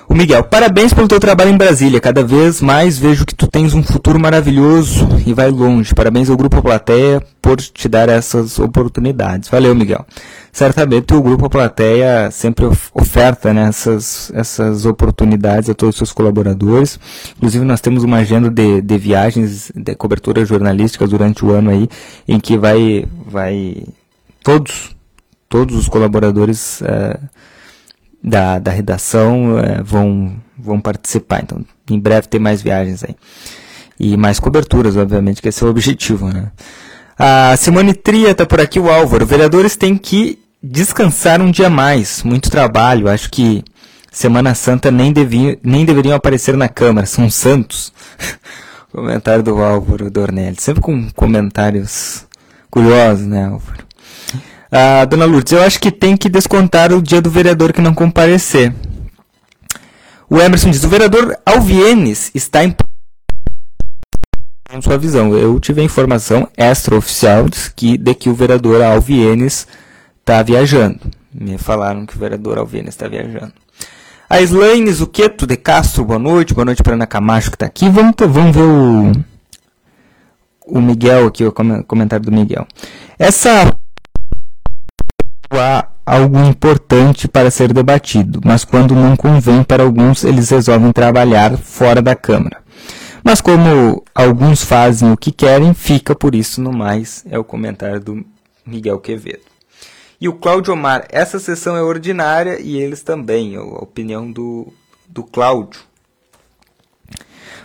O 0.10 0.16
Miguel, 0.16 0.42
parabéns 0.42 0.94
pelo 0.94 1.08
teu 1.08 1.20
trabalho 1.20 1.52
em 1.52 1.58
Brasília. 1.58 2.00
Cada 2.00 2.24
vez 2.24 2.62
mais 2.62 2.98
vejo 2.98 3.26
que 3.26 3.36
tu 3.36 3.46
tens 3.46 3.74
um 3.74 3.84
futuro 3.84 4.18
maravilhoso 4.18 5.06
e 5.26 5.34
vai 5.34 5.50
longe. 5.52 5.94
Parabéns 5.94 6.30
ao 6.30 6.38
Grupo 6.38 6.62
Plateia 6.62 7.22
por 7.42 7.58
te 7.58 7.90
dar 7.90 8.08
essas 8.08 8.58
oportunidades. 8.58 9.50
Valeu, 9.50 9.76
Miguel. 9.76 10.06
Certamente 10.50 11.14
o 11.14 11.22
Grupo 11.22 11.50
Plateia 11.50 12.32
sempre 12.32 12.66
oferta 12.94 13.54
né, 13.54 13.68
essas, 13.68 14.32
essas 14.34 14.86
oportunidades 14.86 15.70
a 15.70 15.74
todos 15.74 15.96
os 15.96 15.98
seus 15.98 16.14
colaboradores. 16.14 16.98
Inclusive, 17.36 17.66
nós 17.66 17.82
temos 17.82 18.02
uma 18.06 18.18
agenda 18.18 18.50
de, 18.50 18.82
de 18.82 18.98
viagens, 18.98 19.74
de 19.76 19.94
cobertura 19.94 20.46
jornalística 20.46 21.06
durante 21.06 21.44
o 21.44 21.52
ano 21.52 21.70
aí, 21.70 21.90
em 22.26 22.40
que 22.40 22.58
vai, 22.58 23.06
vai 23.26 23.84
todos, 24.42 24.96
todos 25.50 25.76
os 25.76 25.90
colaboradores. 25.90 26.80
Uh, 26.80 27.20
da, 28.24 28.60
da 28.60 28.72
redação 28.72 29.58
é, 29.60 29.82
vão, 29.82 30.36
vão 30.58 30.80
participar. 30.80 31.42
Então, 31.44 31.64
em 31.90 32.00
breve 32.00 32.28
tem 32.28 32.40
mais 32.40 32.62
viagens 32.62 33.04
aí. 33.04 33.16
E 34.00 34.16
mais 34.16 34.40
coberturas, 34.40 34.96
obviamente, 34.96 35.42
que 35.42 35.50
esse 35.50 35.64
é 35.64 35.68
o 35.68 35.70
objetivo, 35.70 36.28
né? 36.30 36.52
A 37.18 37.58
Simone 37.58 37.94
Tria 37.94 38.32
está 38.32 38.46
por 38.46 38.62
aqui, 38.62 38.80
o 38.80 38.92
Álvaro. 38.92 39.26
Vereadores 39.26 39.76
têm 39.76 39.98
que 39.98 40.38
descansar 40.62 41.42
um 41.42 41.50
dia 41.50 41.70
mais. 41.70 42.22
Muito 42.22 42.52
trabalho. 42.52 43.10
Acho 43.10 43.30
que 43.32 43.64
Semana 44.12 44.54
Santa 44.54 44.92
nem, 44.92 45.12
deviam, 45.12 45.58
nem 45.64 45.84
deveriam 45.84 46.16
aparecer 46.16 46.56
na 46.56 46.70
Câmara. 46.70 47.08
São 47.08 47.30
santos. 47.30 47.92
Comentário 48.92 49.44
do 49.44 49.58
Álvaro 49.58 50.12
Dornelli. 50.12 50.58
Sempre 50.60 50.82
com 50.82 51.10
comentários 51.12 52.26
curiosos, 52.70 53.26
né, 53.26 53.46
Álvaro? 53.46 53.86
Ah, 54.72 55.06
dona 55.06 55.26
Lourdes, 55.26 55.54
eu 55.54 55.62
acho 55.62 55.80
que 55.80 55.92
tem 55.92 56.18
que 56.18 56.28
descontar 56.28 56.92
o 56.92 57.02
dia 57.02 57.22
do 57.22 57.30
vereador 57.30 57.72
que 57.72 57.82
não 57.82 57.94
comparecer. 57.94 58.74
O 60.30 60.40
Emerson 60.40 60.70
diz: 60.70 60.84
o 60.84 60.90
vereador 60.90 61.38
Alvienes 61.46 62.32
está 62.36 62.64
em 62.64 62.76
sua 64.82 64.98
visão. 64.98 65.36
Eu 65.36 65.58
tive 65.60 65.82
a 65.82 65.84
informação 65.84 66.50
extraoficial 66.58 67.48
de 67.48 67.72
que, 67.74 67.98
de 67.98 68.14
que 68.14 68.30
o 68.30 68.34
vereador 68.34 68.82
Alvienes 68.82 69.66
está 70.20 70.44
viajando. 70.44 71.00
Me 71.34 71.58
falaram 71.58 72.06
que 72.06 72.16
o 72.16 72.20
vereador 72.20 72.58
Alvienes 72.58 72.94
está 72.94 73.08
viajando. 73.08 73.54
A 74.30 74.42
Slaine 74.42 74.92
Zuqueto 74.92 75.48
de 75.48 75.56
Castro, 75.56 76.04
boa 76.04 76.20
noite. 76.20 76.54
Boa 76.54 76.66
noite 76.66 76.84
para 76.84 76.96
Ana 76.96 77.08
Camacho 77.08 77.50
que 77.50 77.56
está 77.56 77.66
aqui. 77.66 77.88
Vamos, 77.88 78.14
vamos 78.20 78.54
ver 78.54 78.64
o, 78.64 79.14
o 80.66 80.82
Miguel 80.82 81.28
aqui, 81.28 81.46
o 81.46 81.54
comentário 81.54 82.26
do 82.26 82.32
Miguel. 82.32 82.68
Essa 83.18 83.74
há 85.52 85.88
algo 86.06 86.40
importante 86.40 87.28
para 87.28 87.52
ser 87.52 87.74
debatido, 87.74 88.40
mas 88.46 88.64
quando 88.64 88.96
não 88.96 89.16
convém 89.16 89.64
para 89.64 89.84
alguns, 89.84 90.24
eles 90.24 90.50
resolvem 90.50 90.92
trabalhar 90.92 91.58
fora 91.58 92.02
da 92.02 92.16
Câmara. 92.16 92.58
Mas 93.24 93.42
como 93.42 94.04
alguns 94.16 94.64
fazem 94.64 95.12
o 95.12 95.18
que 95.18 95.32
querem, 95.32 95.74
fica 95.74 96.16
por 96.16 96.34
isso 96.34 96.62
no 96.62 96.72
mais, 96.72 97.26
é 97.30 97.38
o 97.38 97.44
comentário 97.44 98.00
do 98.00 98.26
Miguel 98.66 99.00
Quevedo. 99.00 99.42
E 100.20 100.28
o 100.28 100.34
Cláudio 100.34 100.74
Omar, 100.74 101.06
essa 101.10 101.38
sessão 101.38 101.76
é 101.76 101.82
ordinária 101.82 102.60
e 102.60 102.78
eles 102.78 103.02
também, 103.04 103.56
a 103.56 103.62
opinião 103.62 104.32
do, 104.32 104.72
do 105.08 105.24
Cláudio. 105.24 105.82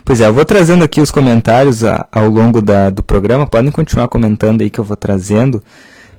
Pois 0.05 0.21
é, 0.21 0.27
eu 0.27 0.35
vou 0.35 0.45
trazendo 0.45 0.83
aqui 0.83 1.01
os 1.01 1.11
comentários 1.11 1.85
a, 1.85 2.07
ao 2.11 2.29
longo 2.29 2.61
da, 2.61 2.91
do 2.91 3.03
programa. 3.03 3.47
Podem 3.47 3.71
continuar 3.71 4.09
comentando 4.09 4.63
aí 4.63 4.69
que 4.69 4.81
eu 4.81 4.85
vou 4.85 4.97
trazendo. 4.97 5.63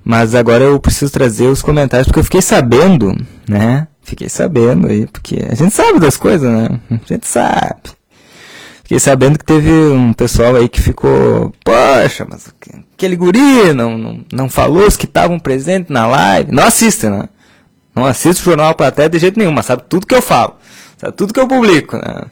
Mas 0.03 0.35
agora 0.35 0.63
eu 0.65 0.79
preciso 0.79 1.11
trazer 1.11 1.47
os 1.47 1.61
comentários, 1.61 2.07
porque 2.07 2.19
eu 2.19 2.23
fiquei 2.23 2.41
sabendo, 2.41 3.15
né? 3.47 3.87
Fiquei 4.01 4.27
sabendo 4.27 4.87
aí, 4.87 5.07
porque 5.07 5.45
a 5.49 5.55
gente 5.55 5.73
sabe 5.73 5.99
das 5.99 6.17
coisas, 6.17 6.51
né? 6.51 6.79
A 6.91 7.13
gente 7.13 7.25
sabe. 7.25 7.91
Fiquei 8.83 8.99
sabendo 8.99 9.39
que 9.39 9.45
teve 9.45 9.71
um 9.71 10.11
pessoal 10.11 10.55
aí 10.55 10.67
que 10.67 10.81
ficou, 10.81 11.53
poxa, 11.63 12.27
mas 12.29 12.53
aquele 12.93 13.15
guri 13.15 13.73
não, 13.73 13.97
não, 13.97 14.25
não 14.31 14.49
falou 14.49 14.85
os 14.85 14.97
que 14.97 15.05
estavam 15.05 15.39
presentes 15.39 15.89
na 15.89 16.05
live. 16.05 16.51
Não 16.51 16.63
assiste, 16.63 17.07
né? 17.07 17.29
Não 17.95 18.05
assiste 18.05 18.41
o 18.41 18.43
Jornal 18.43 18.75
Platéia 18.75 19.09
de 19.09 19.19
jeito 19.19 19.39
nenhum, 19.39 19.53
mas 19.53 19.67
sabe 19.67 19.83
tudo 19.87 20.05
que 20.05 20.13
eu 20.13 20.21
falo. 20.21 20.55
Sabe 20.97 21.13
tudo 21.13 21.33
que 21.33 21.39
eu 21.39 21.47
publico, 21.47 21.95
né? 21.95 22.23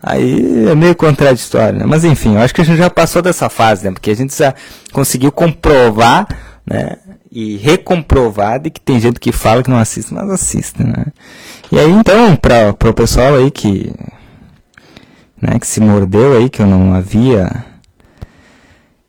Aí 0.00 0.68
é 0.68 0.74
meio 0.74 0.94
contraditório, 0.94 1.78
né? 1.78 1.86
Mas 1.86 2.04
enfim, 2.04 2.34
eu 2.34 2.40
acho 2.40 2.54
que 2.54 2.60
a 2.60 2.64
gente 2.64 2.76
já 2.76 2.90
passou 2.90 3.22
dessa 3.22 3.48
fase, 3.48 3.84
né? 3.84 3.90
Porque 3.90 4.10
a 4.10 4.16
gente 4.16 4.36
já 4.36 4.54
conseguiu 4.92 5.32
comprovar, 5.32 6.28
né? 6.66 6.96
E 7.30 7.56
recomprovar 7.56 8.60
de 8.60 8.70
que 8.70 8.80
tem 8.80 8.98
gente 8.98 9.20
que 9.20 9.32
fala 9.32 9.62
que 9.62 9.70
não 9.70 9.78
assiste, 9.78 10.14
mas 10.14 10.30
assiste, 10.30 10.82
né? 10.82 11.06
E 11.70 11.78
aí 11.78 11.90
então, 11.90 12.36
para 12.36 12.70
o 12.70 12.94
pessoal 12.94 13.36
aí 13.36 13.50
que, 13.50 13.92
né, 15.40 15.58
que 15.58 15.66
se 15.66 15.80
mordeu 15.80 16.36
aí, 16.36 16.48
que 16.48 16.62
eu 16.62 16.66
não 16.66 16.94
havia 16.94 17.64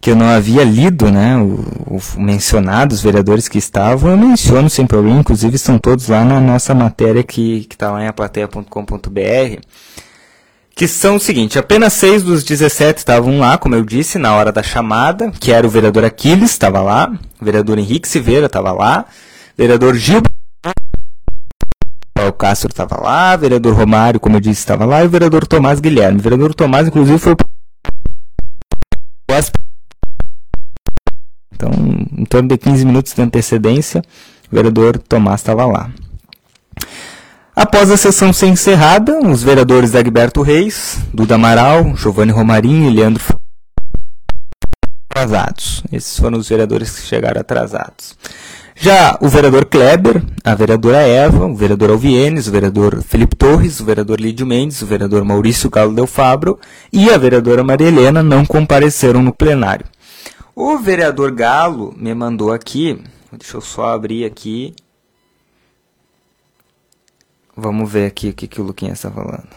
que 0.01 0.11
eu 0.11 0.15
não 0.15 0.29
havia 0.29 0.63
lido, 0.63 1.09
né, 1.09 1.35
o, 1.35 1.97
o 1.97 2.21
mencionado, 2.21 2.93
os 2.93 3.01
vereadores 3.01 3.47
que 3.47 3.57
estavam, 3.57 4.11
eu 4.11 4.17
menciono 4.17 4.69
sem 4.69 4.85
problema, 4.85 5.19
inclusive 5.19 5.55
estão 5.55 5.79
todos 5.79 6.09
lá 6.09 6.23
na 6.23 6.39
nossa 6.39 6.75
matéria 6.75 7.23
que 7.23 7.67
está 7.67 7.89
lá 7.89 8.03
em 8.03 8.07
aplateia.com.br, 8.07 9.61
que 10.75 10.87
são 10.87 11.15
o 11.15 11.19
seguinte, 11.19 11.57
apenas 11.57 11.93
seis 11.93 12.21
dos 12.21 12.43
17 12.43 12.99
estavam 12.99 13.39
lá, 13.39 13.57
como 13.57 13.75
eu 13.75 13.85
disse, 13.85 14.17
na 14.17 14.35
hora 14.35 14.51
da 14.51 14.61
chamada, 14.61 15.31
que 15.31 15.51
era 15.51 15.65
o 15.65 15.69
vereador 15.69 16.03
Aquiles, 16.03 16.51
estava 16.51 16.81
lá, 16.81 17.17
o 17.41 17.45
vereador 17.45 17.79
Henrique 17.79 18.07
Silveira 18.07 18.47
estava 18.47 18.73
lá, 18.73 19.05
o 19.53 19.57
vereador 19.57 19.95
Gil 19.95 20.21
Castro 22.37 22.69
estava 22.69 23.01
lá, 23.01 23.35
o 23.35 23.39
vereador 23.39 23.73
Romário, 23.73 24.19
como 24.19 24.35
eu 24.35 24.41
disse, 24.41 24.59
estava 24.59 24.83
lá, 24.83 25.01
e 25.01 25.07
o 25.07 25.09
vereador 25.09 25.47
Tomás 25.47 25.79
Guilherme. 25.79 26.19
O 26.19 26.23
vereador 26.23 26.53
Tomás, 26.53 26.87
inclusive, 26.87 27.17
foi 27.17 27.33
o 27.33 27.37
então, 31.53 31.71
em 32.17 32.25
torno 32.25 32.49
de 32.49 32.57
15 32.57 32.85
minutos 32.85 33.13
de 33.13 33.21
antecedência, 33.21 34.03
o 34.51 34.55
vereador 34.55 34.97
Tomás 34.97 35.39
estava 35.39 35.65
lá. 35.65 35.89
Após 37.55 37.89
a 37.89 37.95
sessão 37.95 38.33
ser 38.33 38.47
encerrada, 38.47 39.19
os 39.19 39.41
vereadores 39.41 39.95
Agberto 39.95 40.41
Reis, 40.41 40.97
Duda 41.13 41.35
Amaral, 41.35 41.95
Giovanni 41.95 42.31
Romarinho 42.31 42.89
e 42.89 42.93
Leandro 42.93 43.23
atrasados. 45.15 45.81
Esses 45.91 46.19
foram 46.19 46.37
os 46.37 46.49
vereadores 46.49 46.99
que 46.99 47.07
chegaram 47.07 47.39
atrasados. 47.39 48.17
Já 48.75 49.17
o 49.21 49.29
vereador 49.29 49.63
Kleber, 49.65 50.21
a 50.43 50.53
vereadora 50.53 50.97
Eva, 50.97 51.45
o 51.45 51.55
vereador 51.55 51.91
Alvienes, 51.91 52.47
o 52.47 52.51
vereador 52.51 53.01
Felipe 53.01 53.33
Torres, 53.33 53.79
o 53.79 53.85
vereador 53.85 54.19
Lídio 54.19 54.45
Mendes, 54.45 54.81
o 54.81 54.85
vereador 54.85 55.23
Maurício 55.23 55.69
Galo 55.69 55.95
Del 55.95 56.05
Fabro 56.05 56.59
e 56.91 57.09
a 57.09 57.17
vereadora 57.17 57.63
Maria 57.63 57.87
Helena 57.87 58.21
não 58.21 58.45
compareceram 58.45 59.23
no 59.23 59.33
plenário. 59.33 59.85
O 60.53 60.77
vereador 60.77 61.31
Galo 61.31 61.93
me 61.95 62.13
mandou 62.13 62.51
aqui, 62.51 63.01
deixa 63.31 63.55
eu 63.55 63.61
só 63.61 63.93
abrir 63.93 64.25
aqui. 64.25 64.75
Vamos 67.55 67.89
ver 67.89 68.07
aqui 68.07 68.29
o 68.29 68.33
que, 68.33 68.47
que 68.47 68.59
o 68.59 68.63
Luquinha 68.63 68.93
está 68.93 69.09
falando. 69.09 69.47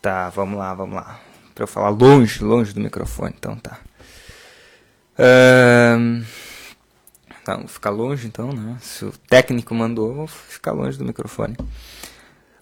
Tá, 0.00 0.30
vamos 0.30 0.56
lá, 0.58 0.72
vamos 0.72 0.94
lá. 0.94 1.18
Para 1.52 1.64
eu 1.64 1.68
falar 1.68 1.88
longe, 1.88 2.44
longe 2.44 2.72
do 2.72 2.80
microfone, 2.80 3.34
então 3.36 3.56
tá. 3.56 3.78
Um, 5.18 6.22
tá, 7.44 7.56
vou 7.56 7.66
ficar 7.66 7.90
longe 7.90 8.26
então, 8.26 8.52
né? 8.52 8.76
Se 8.80 9.04
o 9.04 9.12
técnico 9.28 9.74
mandou, 9.74 10.14
vou 10.14 10.26
ficar 10.26 10.72
longe 10.72 10.96
do 10.96 11.04
microfone. 11.04 11.56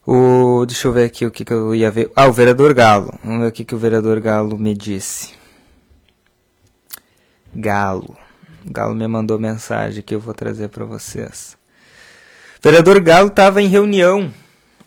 O, 0.06 0.64
deixa 0.66 0.88
eu 0.88 0.92
ver 0.92 1.04
aqui 1.04 1.26
o 1.26 1.30
que, 1.30 1.44
que 1.44 1.52
eu 1.52 1.74
ia 1.74 1.90
ver. 1.90 2.10
Ah, 2.16 2.26
o 2.28 2.32
vereador 2.32 2.72
Galo. 2.72 3.12
Vamos 3.22 3.40
ver 3.40 3.48
o 3.48 3.52
que, 3.52 3.64
que 3.64 3.74
o 3.74 3.78
vereador 3.78 4.20
Galo 4.20 4.56
me 4.56 4.74
disse. 4.74 5.34
Galo. 7.54 8.16
Galo 8.64 8.94
me 8.94 9.06
mandou 9.06 9.38
mensagem 9.38 10.02
que 10.02 10.14
eu 10.14 10.20
vou 10.20 10.32
trazer 10.32 10.68
para 10.68 10.84
vocês. 10.84 11.58
O 12.64 12.66
vereador 12.66 12.98
Galo 12.98 13.28
estava 13.28 13.60
em 13.60 13.66
reunião 13.66 14.32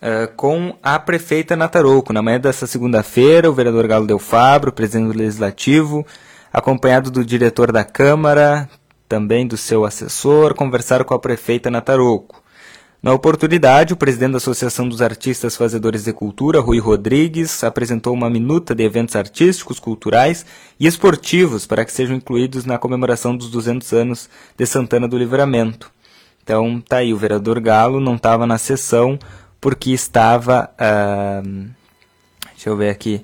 uh, 0.02 0.36
com 0.36 0.76
a 0.82 0.98
prefeita 0.98 1.56
Natarouco. 1.56 2.12
Na 2.12 2.24
manhã 2.24 2.40
dessa 2.40 2.66
segunda-feira, 2.66 3.52
o 3.52 3.54
vereador 3.54 3.88
Galo 3.88 4.08
Del 4.08 4.18
Fabro, 4.18 4.72
presidente 4.72 5.14
do 5.14 5.20
Legislativo, 5.20 6.04
acompanhado 6.52 7.12
do 7.12 7.24
diretor 7.24 7.72
da 7.72 7.84
Câmara, 7.84 8.68
também 9.08 9.46
do 9.46 9.56
seu 9.56 9.86
assessor, 9.86 10.56
conversaram 10.56 11.06
com 11.06 11.14
a 11.14 11.20
prefeita 11.20 11.70
Natarouco. 11.70 12.42
Na 13.00 13.14
oportunidade, 13.14 13.94
o 13.94 13.98
presidente 13.98 14.32
da 14.32 14.38
Associação 14.38 14.90
dos 14.90 15.00
Artistas 15.00 15.56
Fazedores 15.56 16.06
de 16.06 16.14
Cultura, 16.14 16.60
Rui 16.60 16.80
Rodrigues, 16.80 17.64
apresentou 17.64 18.12
uma 18.12 18.28
minuta 18.28 18.74
de 18.74 18.84
eventos 18.84 19.16
artísticos, 19.16 19.80
culturais 19.80 20.48
e 20.80 20.88
esportivos 20.88 21.68
para 21.68 21.86
que 21.86 21.94
sejam 21.94 22.16
incluídos 22.16 22.66
na 22.66 22.80
comemoração 22.80 23.38
dos 23.38 23.52
200 23.52 23.94
anos 23.94 24.28
de 24.58 24.66
Santana 24.66 25.08
do 25.08 25.16
Livramento. 25.16 25.96
Então, 26.48 26.80
tá 26.80 27.00
aí, 27.00 27.14
o 27.14 27.18
vereador 27.18 27.60
Galo 27.60 28.00
não 28.00 28.16
estava 28.16 28.48
na 28.48 28.58
sessão 28.58 29.20
porque 29.60 29.92
estava. 29.92 30.70
Uh, 30.80 31.68
deixa 32.54 32.70
eu 32.70 32.78
ver 32.78 32.90
aqui. 32.90 33.22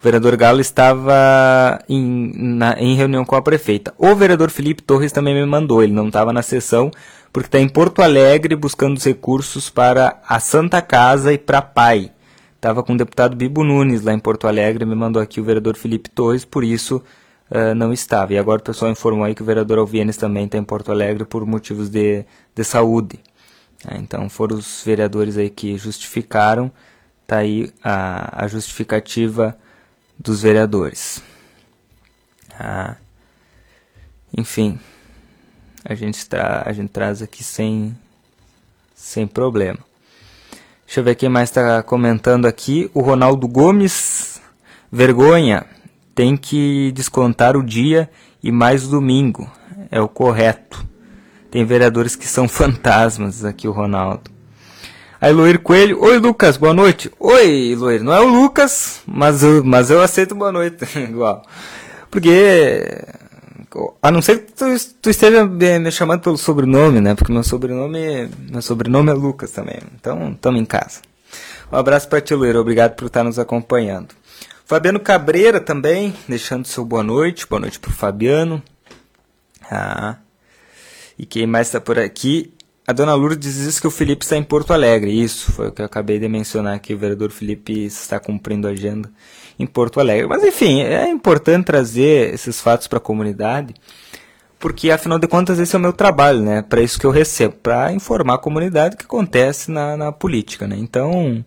O 0.00 0.04
vereador 0.04 0.36
Galo 0.36 0.60
estava 0.60 1.80
em, 1.88 2.32
na, 2.36 2.80
em 2.80 2.94
reunião 2.94 3.24
com 3.24 3.34
a 3.34 3.42
prefeita. 3.42 3.92
O 3.98 4.14
vereador 4.14 4.48
Felipe 4.48 4.80
Torres 4.80 5.10
também 5.10 5.34
me 5.34 5.44
mandou, 5.44 5.82
ele 5.82 5.92
não 5.92 6.06
estava 6.06 6.32
na 6.32 6.40
sessão 6.40 6.92
porque 7.32 7.48
está 7.48 7.58
em 7.58 7.68
Porto 7.68 8.00
Alegre 8.00 8.54
buscando 8.54 8.96
os 8.96 9.04
recursos 9.04 9.68
para 9.68 10.20
a 10.28 10.38
Santa 10.38 10.80
Casa 10.80 11.32
e 11.32 11.38
para 11.38 11.62
Pai. 11.62 12.12
Estava 12.54 12.84
com 12.84 12.92
o 12.92 12.96
deputado 12.96 13.34
Bibo 13.34 13.64
Nunes 13.64 14.02
lá 14.02 14.12
em 14.12 14.20
Porto 14.20 14.46
Alegre, 14.46 14.86
me 14.86 14.94
mandou 14.94 15.20
aqui 15.20 15.40
o 15.40 15.44
vereador 15.44 15.76
Felipe 15.76 16.08
Torres, 16.08 16.44
por 16.44 16.62
isso 16.62 17.02
uh, 17.52 17.74
não 17.76 17.92
estava. 17.92 18.32
E 18.32 18.38
agora 18.38 18.60
o 18.60 18.64
pessoal 18.64 18.90
informou 18.90 19.24
aí 19.24 19.34
que 19.34 19.42
o 19.42 19.44
vereador 19.44 19.78
Alvienes 19.78 20.16
também 20.16 20.46
está 20.46 20.58
em 20.58 20.64
Porto 20.64 20.90
Alegre 20.90 21.24
por 21.24 21.46
motivos 21.46 21.88
de, 21.88 22.24
de 22.54 22.64
saúde. 22.64 23.20
É, 23.86 23.96
então 23.98 24.28
foram 24.28 24.56
os 24.56 24.82
vereadores 24.84 25.36
aí 25.36 25.50
que 25.50 25.76
justificaram, 25.78 26.70
está 27.22 27.38
aí 27.38 27.72
a, 27.82 28.44
a 28.44 28.48
justificativa 28.48 29.56
dos 30.18 30.42
vereadores. 30.42 31.22
Ah, 32.58 32.96
enfim 34.36 34.78
a 35.84 35.94
gente, 35.94 36.26
tra 36.26 36.62
a 36.64 36.72
gente 36.72 36.90
traz 36.90 37.22
aqui 37.22 37.42
sem, 37.42 37.96
sem 38.94 39.26
problema. 39.26 39.78
Deixa 40.86 41.00
eu 41.00 41.04
ver 41.04 41.14
quem 41.14 41.28
mais 41.28 41.48
está 41.48 41.82
comentando 41.82 42.46
aqui. 42.46 42.90
O 42.94 43.00
Ronaldo 43.00 43.48
Gomes, 43.48 44.40
vergonha, 44.90 45.66
tem 46.14 46.36
que 46.36 46.92
descontar 46.92 47.56
o 47.56 47.62
dia 47.62 48.10
e 48.42 48.50
mais 48.50 48.86
o 48.86 48.90
domingo. 48.90 49.50
É 49.90 50.00
o 50.00 50.08
correto. 50.08 50.86
Tem 51.50 51.64
vereadores 51.64 52.16
que 52.16 52.26
são 52.26 52.48
fantasmas 52.48 53.44
aqui, 53.44 53.68
o 53.68 53.72
Ronaldo. 53.72 54.30
Aí, 55.20 55.32
Luir 55.32 55.60
Coelho. 55.60 56.02
Oi, 56.02 56.18
Lucas, 56.18 56.56
boa 56.56 56.74
noite. 56.74 57.10
Oi, 57.20 57.76
Luir. 57.76 58.02
Não 58.02 58.12
é 58.12 58.20
o 58.20 58.26
Lucas, 58.26 59.02
mas 59.06 59.42
eu, 59.42 59.62
mas 59.62 59.88
eu 59.88 60.02
aceito 60.02 60.34
boa 60.34 60.50
noite. 60.50 60.84
Igual. 60.98 61.42
Porque 62.10 62.84
a 64.02 64.10
não 64.10 64.20
ser 64.20 64.44
que 64.44 64.52
tu, 64.52 64.64
tu, 65.00 65.10
esteja 65.10 65.46
me 65.46 65.90
chamando 65.90 66.20
pelo 66.20 66.36
sobrenome, 66.36 67.00
né? 67.00 67.14
Porque 67.14 67.32
meu 67.32 67.42
sobrenome, 67.42 68.28
meu 68.50 68.60
sobrenome 68.60 69.10
é 69.10 69.14
Lucas 69.14 69.50
também. 69.52 69.78
Então, 69.94 70.34
tamo 70.34 70.58
em 70.58 70.64
casa. 70.64 71.00
Um 71.70 71.76
abraço 71.76 72.08
para 72.08 72.20
ti, 72.20 72.34
Luíra. 72.34 72.60
Obrigado 72.60 72.96
por 72.96 73.06
estar 73.06 73.24
nos 73.24 73.38
acompanhando. 73.38 74.08
Fabiano 74.64 75.00
Cabreira 75.00 75.60
também, 75.60 76.14
deixando 76.28 76.66
seu 76.66 76.84
boa 76.84 77.02
noite. 77.02 77.46
Boa 77.46 77.60
noite 77.60 77.78
pro 77.78 77.92
Fabiano. 77.92 78.62
Ah. 79.70 80.16
E 81.18 81.26
quem 81.26 81.46
mais 81.46 81.68
está 81.68 81.80
por 81.80 81.98
aqui? 81.98 82.52
A 82.86 82.92
dona 82.92 83.14
Lourdes 83.14 83.54
diz 83.54 83.78
que 83.78 83.86
o 83.86 83.90
Felipe 83.90 84.24
está 84.24 84.36
em 84.36 84.42
Porto 84.42 84.72
Alegre. 84.72 85.12
Isso, 85.12 85.52
foi 85.52 85.68
o 85.68 85.72
que 85.72 85.82
eu 85.82 85.86
acabei 85.86 86.18
de 86.18 86.28
mencionar 86.28 86.80
que 86.80 86.94
o 86.94 86.98
vereador 86.98 87.30
Felipe 87.30 87.84
está 87.84 88.18
cumprindo 88.18 88.66
a 88.66 88.70
agenda 88.70 89.10
em 89.58 89.66
Porto 89.66 90.00
Alegre. 90.00 90.26
Mas 90.26 90.42
enfim, 90.42 90.80
é 90.82 91.08
importante 91.08 91.66
trazer 91.66 92.34
esses 92.34 92.60
fatos 92.60 92.86
para 92.88 92.98
a 92.98 93.00
comunidade, 93.00 93.74
porque 94.58 94.90
afinal 94.90 95.18
de 95.18 95.28
contas 95.28 95.58
esse 95.58 95.76
é 95.76 95.78
o 95.78 95.82
meu 95.82 95.92
trabalho, 95.92 96.40
né? 96.40 96.62
Para 96.62 96.82
isso 96.82 96.98
que 96.98 97.06
eu 97.06 97.10
recebo, 97.10 97.54
para 97.62 97.92
informar 97.92 98.34
a 98.34 98.38
comunidade 98.38 98.94
o 98.94 98.98
que 98.98 99.04
acontece 99.04 99.70
na, 99.70 99.96
na 99.96 100.10
política, 100.10 100.66
né? 100.66 100.76
Então, 100.76 101.44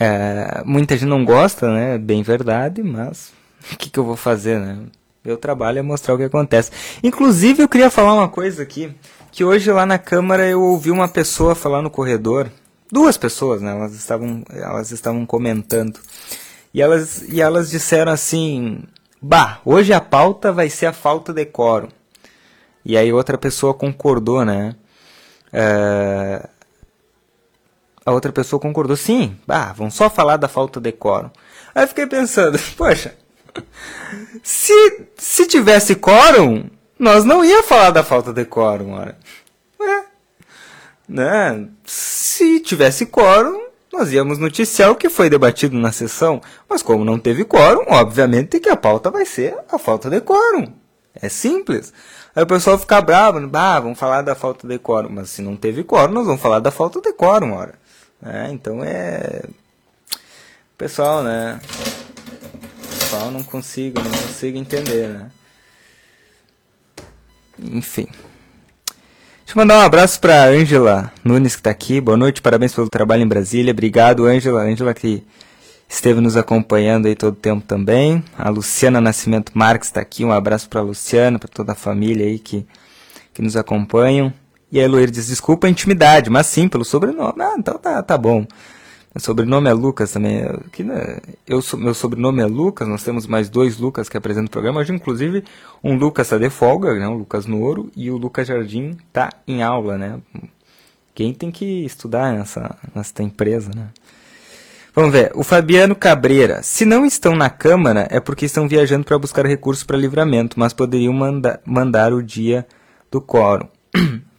é, 0.00 0.62
muita 0.64 0.96
gente 0.96 1.06
não 1.06 1.26
gosta, 1.26 1.70
né? 1.70 1.98
Bem 1.98 2.22
verdade, 2.22 2.82
mas 2.82 3.34
o 3.70 3.76
que, 3.76 3.90
que 3.90 3.98
eu 3.98 4.04
vou 4.04 4.16
fazer, 4.16 4.58
né? 4.58 4.78
Meu 5.22 5.36
trabalho 5.36 5.78
é 5.78 5.82
mostrar 5.82 6.14
o 6.14 6.16
que 6.16 6.24
acontece. 6.24 6.70
Inclusive, 7.02 7.62
eu 7.62 7.68
queria 7.68 7.90
falar 7.90 8.14
uma 8.14 8.28
coisa 8.28 8.62
aqui, 8.62 8.94
que 9.30 9.44
hoje 9.44 9.70
lá 9.70 9.84
na 9.84 9.98
Câmara 9.98 10.48
eu 10.48 10.62
ouvi 10.62 10.90
uma 10.90 11.06
pessoa 11.06 11.54
falar 11.54 11.82
no 11.82 11.90
corredor, 11.90 12.50
duas 12.90 13.18
pessoas, 13.18 13.60
né? 13.60 13.70
Elas 13.72 13.92
estavam, 13.92 14.42
elas 14.48 14.90
estavam 14.90 15.26
comentando. 15.26 16.00
E 16.72 16.80
elas, 16.80 17.22
e 17.28 17.42
elas 17.42 17.68
disseram 17.68 18.10
assim: 18.10 18.82
Bah, 19.20 19.60
hoje 19.66 19.92
a 19.92 20.00
pauta 20.00 20.50
vai 20.50 20.70
ser 20.70 20.86
a 20.86 20.92
falta 20.94 21.30
de 21.34 21.44
quórum. 21.44 21.88
E 22.82 22.96
aí 22.96 23.12
outra 23.12 23.36
pessoa 23.36 23.74
concordou, 23.74 24.46
né? 24.46 24.74
É... 25.52 26.48
A 28.04 28.12
outra 28.12 28.32
pessoa 28.32 28.60
concordou, 28.60 28.96
sim, 28.96 29.36
bah, 29.46 29.72
vamos 29.76 29.94
só 29.94 30.08
falar 30.08 30.36
da 30.36 30.48
falta 30.48 30.80
de 30.80 30.92
quórum. 30.92 31.30
Aí 31.74 31.86
fiquei 31.86 32.06
pensando, 32.06 32.58
poxa, 32.76 33.14
se, 34.42 35.06
se 35.16 35.46
tivesse 35.46 35.94
quórum, 35.94 36.68
nós 36.98 37.24
não 37.24 37.44
ia 37.44 37.62
falar 37.62 37.90
da 37.90 38.02
falta 38.02 38.32
de 38.32 38.44
quórum, 38.44 38.92
ora. 38.92 39.16
É. 39.80 40.02
Né? 41.08 41.68
Se 41.84 42.60
tivesse 42.60 43.06
quórum, 43.06 43.70
nós 43.92 44.12
íamos 44.12 44.38
noticiar 44.38 44.90
o 44.90 44.94
que 44.94 45.08
foi 45.08 45.28
debatido 45.28 45.76
na 45.76 45.90
sessão. 45.92 46.40
Mas 46.68 46.82
como 46.82 47.04
não 47.04 47.18
teve 47.18 47.44
quórum, 47.44 47.84
obviamente 47.88 48.60
que 48.60 48.68
a 48.68 48.76
pauta 48.76 49.10
vai 49.10 49.26
ser 49.26 49.56
a 49.70 49.78
falta 49.78 50.08
de 50.08 50.20
quórum. 50.20 50.72
É 51.14 51.28
simples. 51.28 51.92
Aí 52.34 52.44
o 52.44 52.46
pessoal 52.46 52.78
fica 52.78 53.00
bravo, 53.00 53.50
ah, 53.52 53.80
vamos 53.80 53.98
falar 53.98 54.22
da 54.22 54.34
falta 54.34 54.66
de 54.66 54.78
quórum. 54.78 55.08
Mas 55.10 55.30
se 55.30 55.42
não 55.42 55.56
teve 55.56 55.82
quórum, 55.82 56.12
nós 56.12 56.26
vamos 56.26 56.40
falar 56.40 56.60
da 56.60 56.70
falta 56.70 57.00
de 57.00 57.12
quórum, 57.12 57.54
ora. 57.54 57.74
É, 58.22 58.50
então 58.50 58.84
é. 58.84 59.42
Pessoal, 60.76 61.22
né? 61.22 61.60
Pessoal, 62.82 63.30
não 63.30 63.42
consigo, 63.42 64.00
não 64.00 64.10
consigo 64.10 64.58
entender, 64.58 65.08
né? 65.08 65.30
Enfim. 67.58 68.06
Deixa 69.50 69.58
eu 69.58 69.66
mandar 69.66 69.78
um 69.78 69.82
abraço 69.82 70.20
para 70.20 70.44
Ângela 70.44 71.12
Nunes 71.24 71.54
que 71.54 71.60
está 71.60 71.70
aqui. 71.70 72.00
Boa 72.00 72.16
noite, 72.16 72.40
parabéns 72.40 72.74
pelo 72.74 72.88
trabalho 72.88 73.22
em 73.22 73.26
Brasília. 73.26 73.72
Obrigado, 73.72 74.26
Ângela. 74.26 74.62
Ângela 74.62 74.94
que 74.94 75.24
esteve 75.88 76.20
nos 76.20 76.36
acompanhando 76.36 77.06
aí 77.06 77.16
todo 77.16 77.32
o 77.32 77.36
tempo 77.36 77.66
também. 77.66 78.22
A 78.38 78.48
Luciana 78.48 79.00
Nascimento 79.00 79.50
Marques 79.52 79.88
está 79.88 80.00
aqui. 80.00 80.24
Um 80.24 80.30
abraço 80.30 80.68
para 80.68 80.82
Luciana, 80.82 81.38
para 81.38 81.48
toda 81.48 81.72
a 81.72 81.74
família 81.74 82.26
aí 82.26 82.38
que, 82.38 82.64
que 83.34 83.42
nos 83.42 83.56
acompanham. 83.56 84.32
E 84.72 84.78
a 84.78 84.84
Eloir 84.84 85.10
diz, 85.10 85.26
desculpa 85.26 85.66
a 85.66 85.70
intimidade, 85.70 86.30
mas 86.30 86.46
sim, 86.46 86.68
pelo 86.68 86.84
sobrenome. 86.84 87.40
Ah, 87.40 87.54
então 87.58 87.78
tá, 87.78 88.02
tá 88.02 88.16
bom. 88.16 88.46
Meu 89.12 89.20
sobrenome 89.20 89.68
é 89.68 89.72
Lucas 89.72 90.12
também. 90.12 90.44
Aqui, 90.44 90.84
né, 90.84 91.18
eu, 91.44 91.60
meu 91.76 91.92
sobrenome 91.94 92.40
é 92.40 92.46
Lucas, 92.46 92.86
nós 92.86 93.02
temos 93.02 93.26
mais 93.26 93.48
dois 93.48 93.78
Lucas 93.78 94.08
que 94.08 94.16
apresentam 94.16 94.46
o 94.46 94.50
programa. 94.50 94.80
Hoje, 94.80 94.92
inclusive, 94.92 95.42
um 95.82 95.96
Lucas 95.96 96.28
está 96.28 96.38
de 96.38 96.48
folga, 96.48 96.94
né, 96.94 97.08
o 97.08 97.14
Lucas 97.14 97.46
Nouro, 97.46 97.90
e 97.96 98.08
o 98.10 98.16
Lucas 98.16 98.46
Jardim 98.46 98.96
está 99.08 99.30
em 99.48 99.64
aula. 99.64 99.98
Né? 99.98 100.20
Quem 101.12 101.34
tem 101.34 101.50
que 101.50 101.84
estudar 101.84 102.32
nessa, 102.32 102.76
nessa 102.94 103.22
empresa, 103.22 103.70
né? 103.74 103.88
Vamos 104.94 105.12
ver. 105.12 105.32
O 105.34 105.42
Fabiano 105.42 105.94
Cabreira. 105.94 106.62
Se 106.62 106.84
não 106.84 107.04
estão 107.04 107.34
na 107.34 107.48
Câmara, 107.50 108.06
é 108.10 108.20
porque 108.20 108.44
estão 108.44 108.68
viajando 108.68 109.04
para 109.04 109.18
buscar 109.18 109.46
recursos 109.46 109.84
para 109.84 109.96
livramento, 109.96 110.58
mas 110.58 110.72
poderiam 110.72 111.12
manda 111.12 111.60
mandar 111.64 112.12
o 112.12 112.22
dia 112.22 112.66
do 113.10 113.20
quórum. 113.20 113.68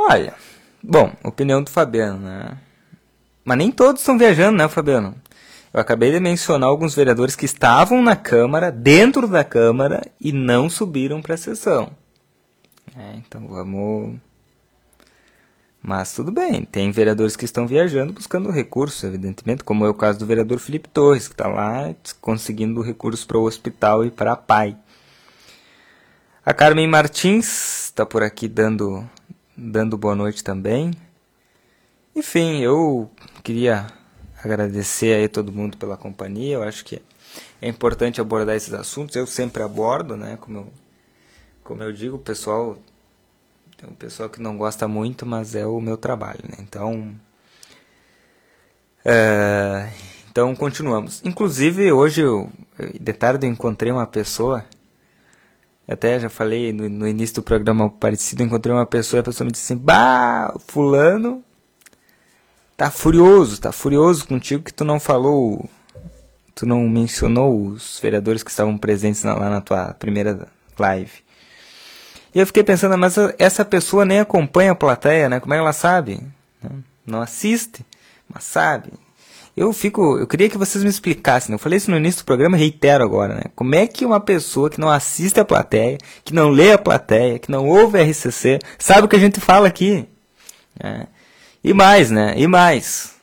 Olha, 0.00 0.32
bom, 0.80 1.12
opinião 1.24 1.60
do 1.60 1.70
Fabiano, 1.70 2.20
né? 2.20 2.56
Mas 3.44 3.58
nem 3.58 3.72
todos 3.72 4.00
estão 4.00 4.16
viajando, 4.16 4.56
né, 4.56 4.68
Fabiano? 4.68 5.16
Eu 5.74 5.80
acabei 5.80 6.12
de 6.12 6.20
mencionar 6.20 6.68
alguns 6.68 6.94
vereadores 6.94 7.34
que 7.34 7.44
estavam 7.44 8.00
na 8.00 8.14
Câmara, 8.14 8.70
dentro 8.70 9.26
da 9.26 9.42
Câmara, 9.42 10.06
e 10.20 10.30
não 10.30 10.70
subiram 10.70 11.20
para 11.20 11.34
a 11.34 11.38
sessão. 11.38 11.90
É, 12.96 13.16
então 13.16 13.48
vamos. 13.48 14.20
Mas 15.82 16.14
tudo 16.14 16.30
bem, 16.30 16.64
tem 16.64 16.92
vereadores 16.92 17.34
que 17.34 17.44
estão 17.44 17.66
viajando 17.66 18.12
buscando 18.12 18.52
recursos, 18.52 19.02
evidentemente, 19.02 19.64
como 19.64 19.84
é 19.84 19.88
o 19.88 19.94
caso 19.94 20.20
do 20.20 20.26
vereador 20.26 20.60
Felipe 20.60 20.88
Torres, 20.88 21.26
que 21.26 21.34
está 21.34 21.48
lá 21.48 21.92
conseguindo 22.20 22.80
recursos 22.82 23.24
para 23.24 23.38
o 23.38 23.44
hospital 23.44 24.04
e 24.04 24.12
para 24.12 24.32
a 24.32 24.36
PAI. 24.36 24.76
A 26.46 26.54
Carmen 26.54 26.86
Martins 26.86 27.86
está 27.86 28.06
por 28.06 28.22
aqui 28.22 28.46
dando, 28.46 29.04
dando 29.58 29.98
boa 29.98 30.14
noite 30.14 30.44
também. 30.44 30.92
Enfim, 32.14 32.60
eu 32.60 33.10
queria 33.42 33.88
agradecer 34.42 35.14
aí 35.14 35.28
todo 35.28 35.52
mundo 35.52 35.76
pela 35.76 35.96
companhia. 35.96 36.54
Eu 36.54 36.62
acho 36.62 36.84
que 36.84 37.02
é 37.60 37.68
importante 37.68 38.20
abordar 38.20 38.54
esses 38.54 38.72
assuntos. 38.72 39.16
Eu 39.16 39.26
sempre 39.26 39.62
abordo, 39.62 40.16
né? 40.16 40.38
Como 40.40 40.58
eu, 40.58 40.72
como 41.64 41.82
eu 41.82 41.92
digo, 41.92 42.16
o 42.16 42.20
pessoal 42.20 42.78
tem 43.76 43.88
um 43.88 43.94
pessoal 43.94 44.28
que 44.28 44.40
não 44.40 44.56
gosta 44.56 44.86
muito, 44.86 45.26
mas 45.26 45.54
é 45.54 45.66
o 45.66 45.80
meu 45.80 45.96
trabalho, 45.96 46.40
né? 46.48 46.56
Então, 46.60 47.14
é, 49.04 49.90
então 50.30 50.54
continuamos. 50.54 51.20
Inclusive 51.24 51.92
hoje, 51.92 52.22
eu, 52.22 52.50
de 53.00 53.12
tarde, 53.12 53.46
eu 53.46 53.50
encontrei 53.50 53.90
uma 53.90 54.06
pessoa. 54.06 54.64
Até 55.88 56.20
já 56.20 56.28
falei 56.28 56.70
no, 56.70 56.86
no 56.86 57.08
início 57.08 57.36
do 57.36 57.42
programa 57.42 57.88
parecido, 57.88 58.42
encontrei 58.42 58.74
uma 58.74 58.84
pessoa 58.84 59.18
e 59.18 59.22
a 59.22 59.24
pessoa 59.24 59.46
me 59.46 59.52
disse 59.52 59.72
assim: 59.72 59.82
Bah, 59.82 60.54
fulano 60.68 61.42
tá 62.76 62.90
furioso, 62.90 63.60
tá 63.60 63.72
furioso 63.72 64.28
contigo 64.28 64.62
que 64.62 64.72
tu 64.72 64.84
não 64.84 65.00
falou, 65.00 65.68
tu 66.54 66.66
não 66.66 66.86
mencionou 66.88 67.66
os 67.66 67.98
vereadores 68.00 68.42
que 68.42 68.50
estavam 68.50 68.76
presentes 68.76 69.24
na, 69.24 69.34
lá 69.34 69.50
na 69.50 69.60
tua 69.60 69.94
primeira 69.94 70.46
live. 70.78 71.10
E 72.34 72.38
eu 72.38 72.46
fiquei 72.46 72.62
pensando, 72.62 72.96
mas 72.96 73.16
essa 73.38 73.64
pessoa 73.64 74.04
nem 74.04 74.20
acompanha 74.20 74.72
a 74.72 74.76
plateia, 74.76 75.28
né? 75.28 75.40
Como 75.40 75.54
é 75.54 75.56
que 75.56 75.62
ela 75.62 75.72
sabe? 75.72 76.20
Não 77.06 77.22
assiste, 77.22 77.84
mas 78.32 78.44
sabe. 78.44 78.92
Eu 79.58 79.72
fico, 79.72 80.18
eu 80.18 80.26
queria 80.26 80.48
que 80.48 80.56
vocês 80.56 80.84
me 80.84 80.90
explicassem. 80.90 81.50
Né? 81.50 81.54
Eu 81.56 81.58
falei 81.58 81.76
isso 81.76 81.90
no 81.90 81.96
início 81.96 82.22
do 82.22 82.24
programa, 82.24 82.56
reitero 82.56 83.02
agora, 83.02 83.34
né? 83.34 83.42
Como 83.56 83.74
é 83.74 83.86
que 83.86 84.04
uma 84.04 84.20
pessoa 84.20 84.70
que 84.70 84.80
não 84.80 84.88
assiste 84.88 85.40
a 85.40 85.44
plateia, 85.44 85.98
que 86.24 86.32
não 86.32 86.48
lê 86.48 86.72
a 86.72 86.78
plateia, 86.78 87.38
que 87.38 87.50
não 87.50 87.66
ouve 87.68 87.98
a 87.98 88.04
RCC, 88.04 88.60
sabe 88.78 89.06
o 89.06 89.08
que 89.08 89.16
a 89.16 89.20
gente 89.20 89.40
fala 89.40 89.66
aqui? 89.66 90.06
É. 90.78 91.06
E 91.62 91.74
mais, 91.74 92.10
né? 92.10 92.34
E 92.36 92.46
mais. 92.46 93.17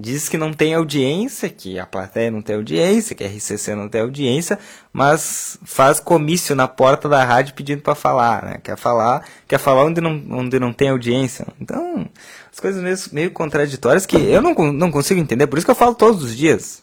Diz 0.00 0.30
que 0.30 0.38
não 0.38 0.50
tem 0.50 0.72
audiência, 0.72 1.50
que 1.50 1.78
a 1.78 1.84
plateia 1.84 2.30
não 2.30 2.40
tem 2.40 2.56
audiência, 2.56 3.14
que 3.14 3.22
a 3.22 3.26
RCC 3.26 3.74
não 3.74 3.86
tem 3.86 4.00
audiência, 4.00 4.58
mas 4.90 5.58
faz 5.62 6.00
comício 6.00 6.56
na 6.56 6.66
porta 6.66 7.06
da 7.06 7.22
rádio 7.22 7.52
pedindo 7.52 7.82
para 7.82 7.94
falar, 7.94 8.42
né? 8.42 8.60
Quer 8.64 8.78
falar, 8.78 9.22
quer 9.46 9.58
falar 9.58 9.84
onde 9.84 10.00
não, 10.00 10.22
onde 10.30 10.58
não 10.58 10.72
tem 10.72 10.88
audiência. 10.88 11.46
Então, 11.60 12.08
as 12.50 12.58
coisas 12.58 12.82
meio, 12.82 12.96
meio 13.12 13.30
contraditórias 13.30 14.06
que 14.06 14.16
eu 14.16 14.40
não, 14.40 14.54
não 14.72 14.90
consigo 14.90 15.20
entender, 15.20 15.46
por 15.46 15.58
isso 15.58 15.66
que 15.66 15.70
eu 15.70 15.76
falo 15.76 15.94
todos 15.94 16.22
os 16.22 16.34
dias. 16.34 16.82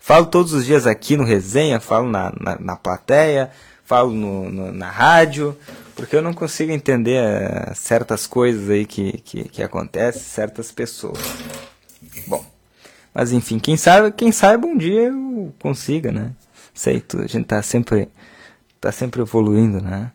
Falo 0.00 0.26
todos 0.26 0.52
os 0.52 0.66
dias 0.66 0.88
aqui 0.88 1.16
no 1.16 1.22
resenha, 1.22 1.78
falo 1.78 2.10
na, 2.10 2.32
na, 2.40 2.58
na 2.58 2.74
plateia, 2.74 3.48
falo 3.84 4.10
no, 4.10 4.50
no, 4.50 4.72
na 4.72 4.90
rádio, 4.90 5.56
porque 5.94 6.16
eu 6.16 6.22
não 6.22 6.34
consigo 6.34 6.72
entender 6.72 7.22
uh, 7.22 7.72
certas 7.76 8.26
coisas 8.26 8.68
aí 8.68 8.84
que, 8.84 9.18
que, 9.18 9.44
que 9.44 9.62
acontecem, 9.62 10.20
certas 10.20 10.72
pessoas. 10.72 11.20
Bom, 12.26 12.44
mas 13.16 13.32
enfim, 13.32 13.58
quem 13.58 13.78
sabe, 13.78 14.12
quem 14.12 14.30
sabe 14.30 14.66
um 14.66 14.76
dia 14.76 15.04
eu 15.04 15.50
consiga, 15.58 16.12
né? 16.12 16.32
Sei, 16.74 17.00
tudo, 17.00 17.22
a 17.22 17.26
gente 17.26 17.46
tá 17.46 17.62
sempre, 17.62 18.10
tá 18.78 18.92
sempre 18.92 19.22
evoluindo, 19.22 19.80
né? 19.80 20.12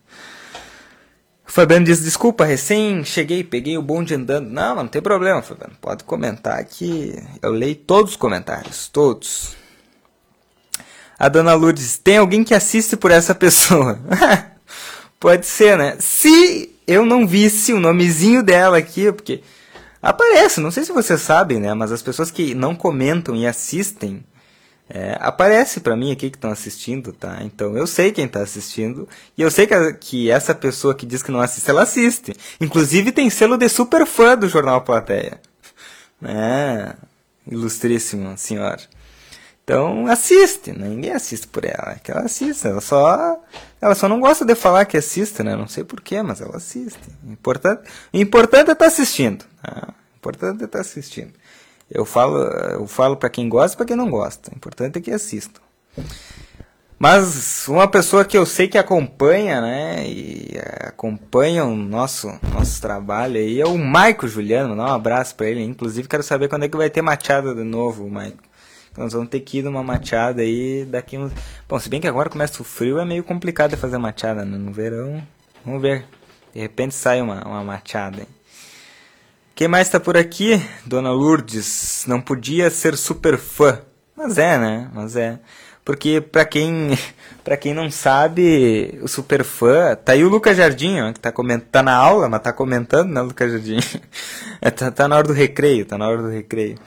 O 1.47 1.51
Fabiano 1.51 1.83
diz, 1.83 2.03
desculpa, 2.03 2.45
recém 2.45 3.03
cheguei, 3.03 3.43
peguei 3.43 3.75
o 3.75 3.81
bonde 3.81 4.13
andando. 4.13 4.51
Não, 4.51 4.75
não 4.75 4.87
tem 4.87 5.01
problema, 5.01 5.41
Fabiano. 5.41 5.73
Pode 5.81 6.03
comentar 6.03 6.63
que 6.63 7.15
eu 7.41 7.51
leio 7.51 7.73
todos 7.73 8.11
os 8.11 8.17
comentários, 8.17 8.87
todos. 8.87 9.55
A 11.17 11.27
Dona 11.27 11.55
Lourdes, 11.55 11.97
tem 11.97 12.17
alguém 12.17 12.43
que 12.43 12.53
assiste 12.53 12.95
por 12.95 13.09
essa 13.09 13.33
pessoa? 13.33 13.99
Pode 15.19 15.47
ser, 15.47 15.75
né? 15.75 15.97
Se 15.99 16.71
eu 16.85 17.03
não 17.03 17.25
visse 17.25 17.73
o 17.73 17.79
nomezinho 17.79 18.43
dela 18.43 18.77
aqui, 18.77 19.11
porque 19.11 19.41
aparece, 20.01 20.59
não 20.59 20.71
sei 20.71 20.83
se 20.83 20.91
vocês 20.91 21.21
sabem, 21.21 21.59
né? 21.59 21.73
Mas 21.73 21.91
as 21.91 22.01
pessoas 22.01 22.31
que 22.31 22.55
não 22.55 22.75
comentam 22.75 23.35
e 23.35 23.45
assistem, 23.45 24.23
é, 24.89 25.17
aparece 25.21 25.79
para 25.79 25.95
mim 25.95 26.11
aqui 26.11 26.29
que 26.29 26.35
estão 26.35 26.51
assistindo, 26.51 27.13
tá? 27.13 27.39
Então 27.43 27.77
eu 27.77 27.87
sei 27.87 28.11
quem 28.11 28.25
está 28.25 28.41
assistindo 28.41 29.07
e 29.37 29.41
eu 29.41 29.49
sei 29.49 29.65
que, 29.65 29.93
que 29.93 30.29
essa 30.29 30.53
pessoa 30.53 30.93
que 30.93 31.05
diz 31.05 31.23
que 31.23 31.31
não 31.31 31.39
assiste, 31.39 31.69
ela 31.69 31.83
assiste. 31.83 32.33
Inclusive 32.59 33.11
tem 33.11 33.29
selo 33.29 33.57
de 33.57 33.69
super 33.69 34.05
fã 34.05 34.37
do 34.37 34.49
Jornal 34.49 34.81
Plateia. 34.81 35.39
É, 36.23 36.93
ilustríssima 37.47 38.35
senhora. 38.35 38.81
Então 39.63 40.07
assiste, 40.07 40.73
né? 40.73 40.89
ninguém 40.89 41.13
assiste 41.13 41.47
por 41.47 41.63
ela, 41.63 41.93
é 41.93 41.99
que 42.03 42.11
ela 42.11 42.21
assiste, 42.21 42.67
ela 42.67 42.81
só 42.81 43.39
ela 43.79 43.95
só 43.95 44.09
não 44.09 44.19
gosta 44.19 44.43
de 44.43 44.55
falar 44.55 44.85
que 44.85 44.97
assiste, 44.97 45.41
né? 45.43 45.55
Não 45.55 45.67
sei 45.67 45.83
porquê, 45.83 46.21
mas 46.21 46.41
ela 46.41 46.57
assiste. 46.57 46.99
O 47.25 47.31
importante, 47.31 47.83
o 48.11 48.17
importante 48.17 48.69
é 48.69 48.73
estar 48.73 48.75
tá 48.75 48.85
assistindo. 48.87 49.45
O 49.63 50.17
importante 50.17 50.61
é 50.61 50.65
estar 50.65 50.77
tá 50.77 50.81
assistindo. 50.81 51.33
Eu 51.89 52.05
falo, 52.05 52.37
eu 52.37 52.87
falo 52.87 53.17
para 53.17 53.29
quem 53.29 53.49
gosta 53.49 53.75
e 53.75 53.77
para 53.77 53.85
quem 53.85 53.95
não 53.95 54.09
gosta. 54.09 54.51
O 54.51 54.55
importante 54.55 54.97
é 54.97 55.01
que 55.01 55.11
assistam. 55.11 55.61
Mas 56.97 57.67
uma 57.67 57.87
pessoa 57.87 58.23
que 58.23 58.37
eu 58.37 58.45
sei 58.45 58.67
que 58.67 58.77
acompanha, 58.77 59.59
né, 59.59 60.07
e 60.07 60.55
acompanha 60.81 61.65
o 61.65 61.75
nosso, 61.75 62.31
nosso 62.53 62.79
trabalho 62.79 63.37
aí 63.37 63.59
é 63.59 63.65
o 63.65 63.75
Maico 63.75 64.27
Juliano, 64.27 64.75
dá 64.75 64.83
um 64.83 64.93
abraço 64.93 65.33
para 65.35 65.49
ele. 65.49 65.63
Inclusive 65.63 66.07
quero 66.07 66.21
saber 66.21 66.47
quando 66.47 66.63
é 66.63 66.69
que 66.69 66.77
vai 66.77 66.91
ter 66.91 67.01
machada 67.01 67.55
de 67.55 67.63
novo, 67.63 68.07
Maico. 68.07 68.43
Nós 68.95 69.13
vamos 69.13 69.29
ter 69.29 69.39
que 69.39 69.59
ir 69.59 69.63
numa 69.63 69.81
machada 69.81 70.43
aí 70.43 70.85
daqui 70.85 71.17
uns... 71.17 71.31
Bom, 71.67 71.79
se 71.79 71.89
bem 71.89 71.99
que 71.99 72.07
agora 72.07 72.29
começa 72.29 72.61
o 72.61 72.65
frio, 72.65 72.99
é 72.99 73.05
meio 73.05 73.23
complicado 73.23 73.75
fazer 73.77 73.97
machada, 73.97 74.45
né? 74.45 74.57
No 74.57 74.71
verão, 74.71 75.23
vamos 75.65 75.81
ver. 75.81 76.05
De 76.53 76.59
repente 76.59 76.93
sai 76.93 77.19
uma, 77.19 77.41
uma 77.47 77.63
machada, 77.63 78.21
hein? 78.21 78.27
Quem 79.61 79.67
mais 79.67 79.85
está 79.85 79.99
por 79.99 80.17
aqui? 80.17 80.59
Dona 80.87 81.11
Lourdes, 81.11 82.03
não 82.07 82.19
podia 82.19 82.67
ser 82.71 82.97
super 82.97 83.37
fã. 83.37 83.79
Mas 84.17 84.39
é, 84.39 84.57
né? 84.57 84.89
Mas 84.91 85.15
é. 85.15 85.39
Porque 85.85 86.19
para 86.19 86.43
quem 86.45 86.97
para 87.45 87.55
quem 87.55 87.71
não 87.71 87.91
sabe, 87.91 88.97
o 89.03 89.07
super 89.07 89.43
fã, 89.43 89.95
tá 89.95 90.13
aí 90.13 90.23
o 90.23 90.29
Lucas 90.29 90.57
Jardim, 90.57 90.99
ó, 91.01 91.13
que 91.13 91.19
tá 91.19 91.31
comentando, 91.31 91.69
tá 91.69 91.83
na 91.83 91.95
aula, 91.95 92.27
mas 92.27 92.41
tá 92.41 92.51
comentando, 92.51 93.11
né, 93.11 93.21
Lucas 93.21 93.51
Jardim? 93.51 93.77
é, 94.59 94.71
tá, 94.71 94.89
tá 94.89 95.07
na 95.07 95.17
hora 95.17 95.27
do 95.27 95.33
recreio, 95.33 95.85
tá 95.85 95.95
na 95.95 96.07
hora 96.07 96.23
do 96.23 96.29
recreio. 96.29 96.79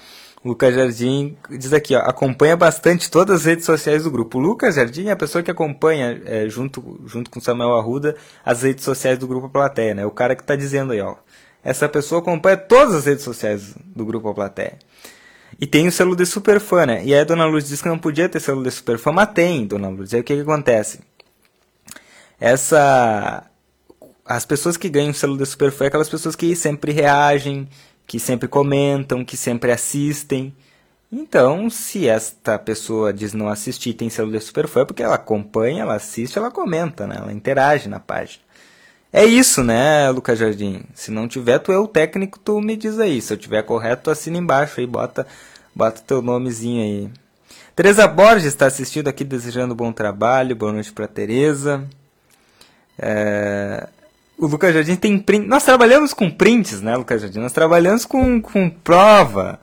O 0.43 0.49
Lucas 0.49 0.75
Jardim 0.75 1.37
diz 1.49 1.73
aqui, 1.73 1.95
ó, 1.95 2.01
acompanha 2.01 2.57
bastante 2.57 3.09
todas 3.09 3.43
as 3.43 3.45
redes 3.45 3.65
sociais 3.65 4.03
do 4.03 4.11
grupo. 4.11 4.39
O 4.39 4.41
Lucas 4.41 4.75
Jardim 4.75 5.07
é 5.07 5.13
a 5.13 5.17
pessoa 5.17 5.45
que 5.45 5.51
acompanha, 5.51 6.21
é, 6.27 6.49
junto, 6.49 7.01
junto 7.07 7.31
com 7.31 7.41
Samuel 7.41 7.77
Arruda, 7.77 8.17
as 8.45 8.63
redes 8.63 8.85
sociais 8.85 9.17
do 9.17 9.29
grupo 9.29 9.49
Plateia, 9.49 9.95
né? 9.95 10.05
O 10.05 10.11
cara 10.11 10.35
que 10.35 10.43
tá 10.43 10.57
dizendo 10.57 10.93
aí, 10.93 11.01
ó. 11.01 11.15
Essa 11.65 11.89
pessoa 11.89 12.21
acompanha 12.21 12.57
todas 12.57 12.95
as 12.95 13.07
redes 13.07 13.25
sociais 13.25 13.75
do 13.87 14.05
grupo 14.05 14.35
Plateia. 14.35 14.79
E 15.61 15.67
tem 15.67 15.87
o 15.87 15.93
selo 15.93 16.15
de 16.15 16.27
superfã, 16.27 16.85
né? 16.85 17.03
E 17.05 17.15
aí 17.15 17.21
a 17.21 17.25
Dona 17.25 17.47
Luz 17.47 17.67
disse 17.67 17.83
que 17.83 17.89
não 17.89 17.99
podia 17.99 18.29
ter 18.29 18.41
selo 18.41 18.63
de 18.63 18.71
superfã, 18.71 19.13
mas 19.13 19.31
tem, 19.33 19.67
Dona 19.67 19.89
Luz. 19.89 20.13
Aí 20.13 20.21
o 20.21 20.25
que, 20.25 20.35
que 20.35 20.43
acontece? 20.43 21.01
Essa... 22.39 23.45
As 24.27 24.45
pessoas 24.45 24.77
que 24.77 24.89
ganham 24.89 25.11
o 25.11 25.15
selo 25.15 25.37
de 25.37 25.47
superfã 25.47 25.85
é 25.85 25.89
aquelas 25.89 26.09
pessoas 26.09 26.35
que 26.35 26.57
sempre 26.57 26.93
reagem, 26.93 27.69
que 28.07 28.19
sempre 28.19 28.49
comentam, 28.49 29.25
que 29.25 29.37
sempre 29.37 29.71
assistem. 29.71 30.55
Então, 31.13 31.71
se 31.71 32.09
esta 32.09 32.59
pessoa 32.59 33.13
diz 33.13 33.33
não 33.33 33.49
assistir 33.49 33.95
tem 33.95 34.11
selo 34.11 34.33
de 34.33 34.41
superfã, 34.41 34.81
é 34.81 34.85
porque 34.85 35.03
ela 35.03 35.15
acompanha, 35.15 35.83
ela 35.83 35.95
assiste, 35.95 36.37
ela 36.37 36.51
comenta, 36.51 37.07
né? 37.07 37.17
Ela 37.19 37.33
interage 37.33 37.89
na 37.89 38.01
página. 38.01 38.44
É 39.17 39.25
isso, 39.25 39.63
né, 39.63 40.11
Lucas 40.11 40.37
Jardim? 40.37 40.83
Se 40.93 41.13
não 41.13 41.29
tiver, 41.29 41.61
tu 41.61 41.71
é 41.71 41.79
o 41.79 41.87
técnico, 41.87 42.37
tu 42.37 42.61
me 42.61 42.77
diz 42.77 42.99
aí. 42.99 43.23
Se 43.23 43.33
eu 43.33 43.37
tiver 43.37 43.63
correto, 43.63 44.11
assina 44.11 44.39
embaixo 44.39 44.81
aí, 44.81 44.89
bota, 44.89 45.25
bota 45.73 46.03
teu 46.05 46.21
nomezinho 46.21 46.83
aí. 46.83 47.11
Tereza 47.77 48.09
Borges 48.09 48.47
está 48.47 48.67
assistindo 48.67 49.07
aqui, 49.07 49.23
desejando 49.23 49.73
bom 49.73 49.93
trabalho. 49.93 50.57
Boa 50.57 50.73
noite 50.73 50.93
para 50.93 51.07
Tereza. 51.07 51.85
É... 52.99 53.87
O 54.37 54.49
Lucas 54.49 54.75
Jardim 54.75 54.97
tem 54.97 55.17
print. 55.17 55.47
Nós 55.47 55.63
trabalhamos 55.63 56.13
com 56.13 56.29
prints, 56.29 56.81
né, 56.81 56.97
Lucas 56.97 57.23
Jardim? 57.23 57.39
Nós 57.39 57.53
trabalhamos 57.53 58.05
com, 58.05 58.43
com 58.43 58.69
prova 58.69 59.61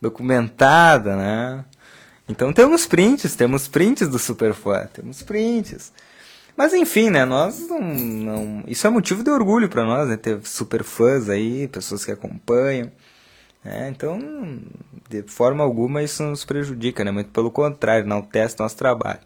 documentada, 0.00 1.14
né? 1.14 1.62
Então 2.26 2.54
temos 2.54 2.86
prints, 2.86 3.36
temos 3.36 3.68
prints 3.68 4.08
do 4.08 4.18
Superfã, 4.18 4.88
temos 4.94 5.20
prints. 5.20 5.92
Mas 6.56 6.72
enfim, 6.72 7.10
né? 7.10 7.24
Nós 7.24 7.68
não. 7.68 7.80
não 7.80 8.64
isso 8.66 8.86
é 8.86 8.90
motivo 8.90 9.22
de 9.24 9.30
orgulho 9.30 9.68
para 9.68 9.84
nós, 9.84 10.08
né? 10.08 10.16
Ter 10.16 10.40
super 10.44 10.84
fãs 10.84 11.28
aí, 11.28 11.68
pessoas 11.68 12.04
que 12.04 12.12
acompanham. 12.12 12.90
Né? 13.64 13.88
Então, 13.88 14.60
de 15.08 15.22
forma 15.22 15.64
alguma, 15.64 16.02
isso 16.02 16.22
nos 16.22 16.44
prejudica, 16.44 17.04
né? 17.04 17.10
Muito 17.10 17.30
pelo 17.30 17.50
contrário, 17.50 18.06
não 18.06 18.22
testa 18.22 18.62
nosso 18.62 18.76
trabalho. 18.76 19.20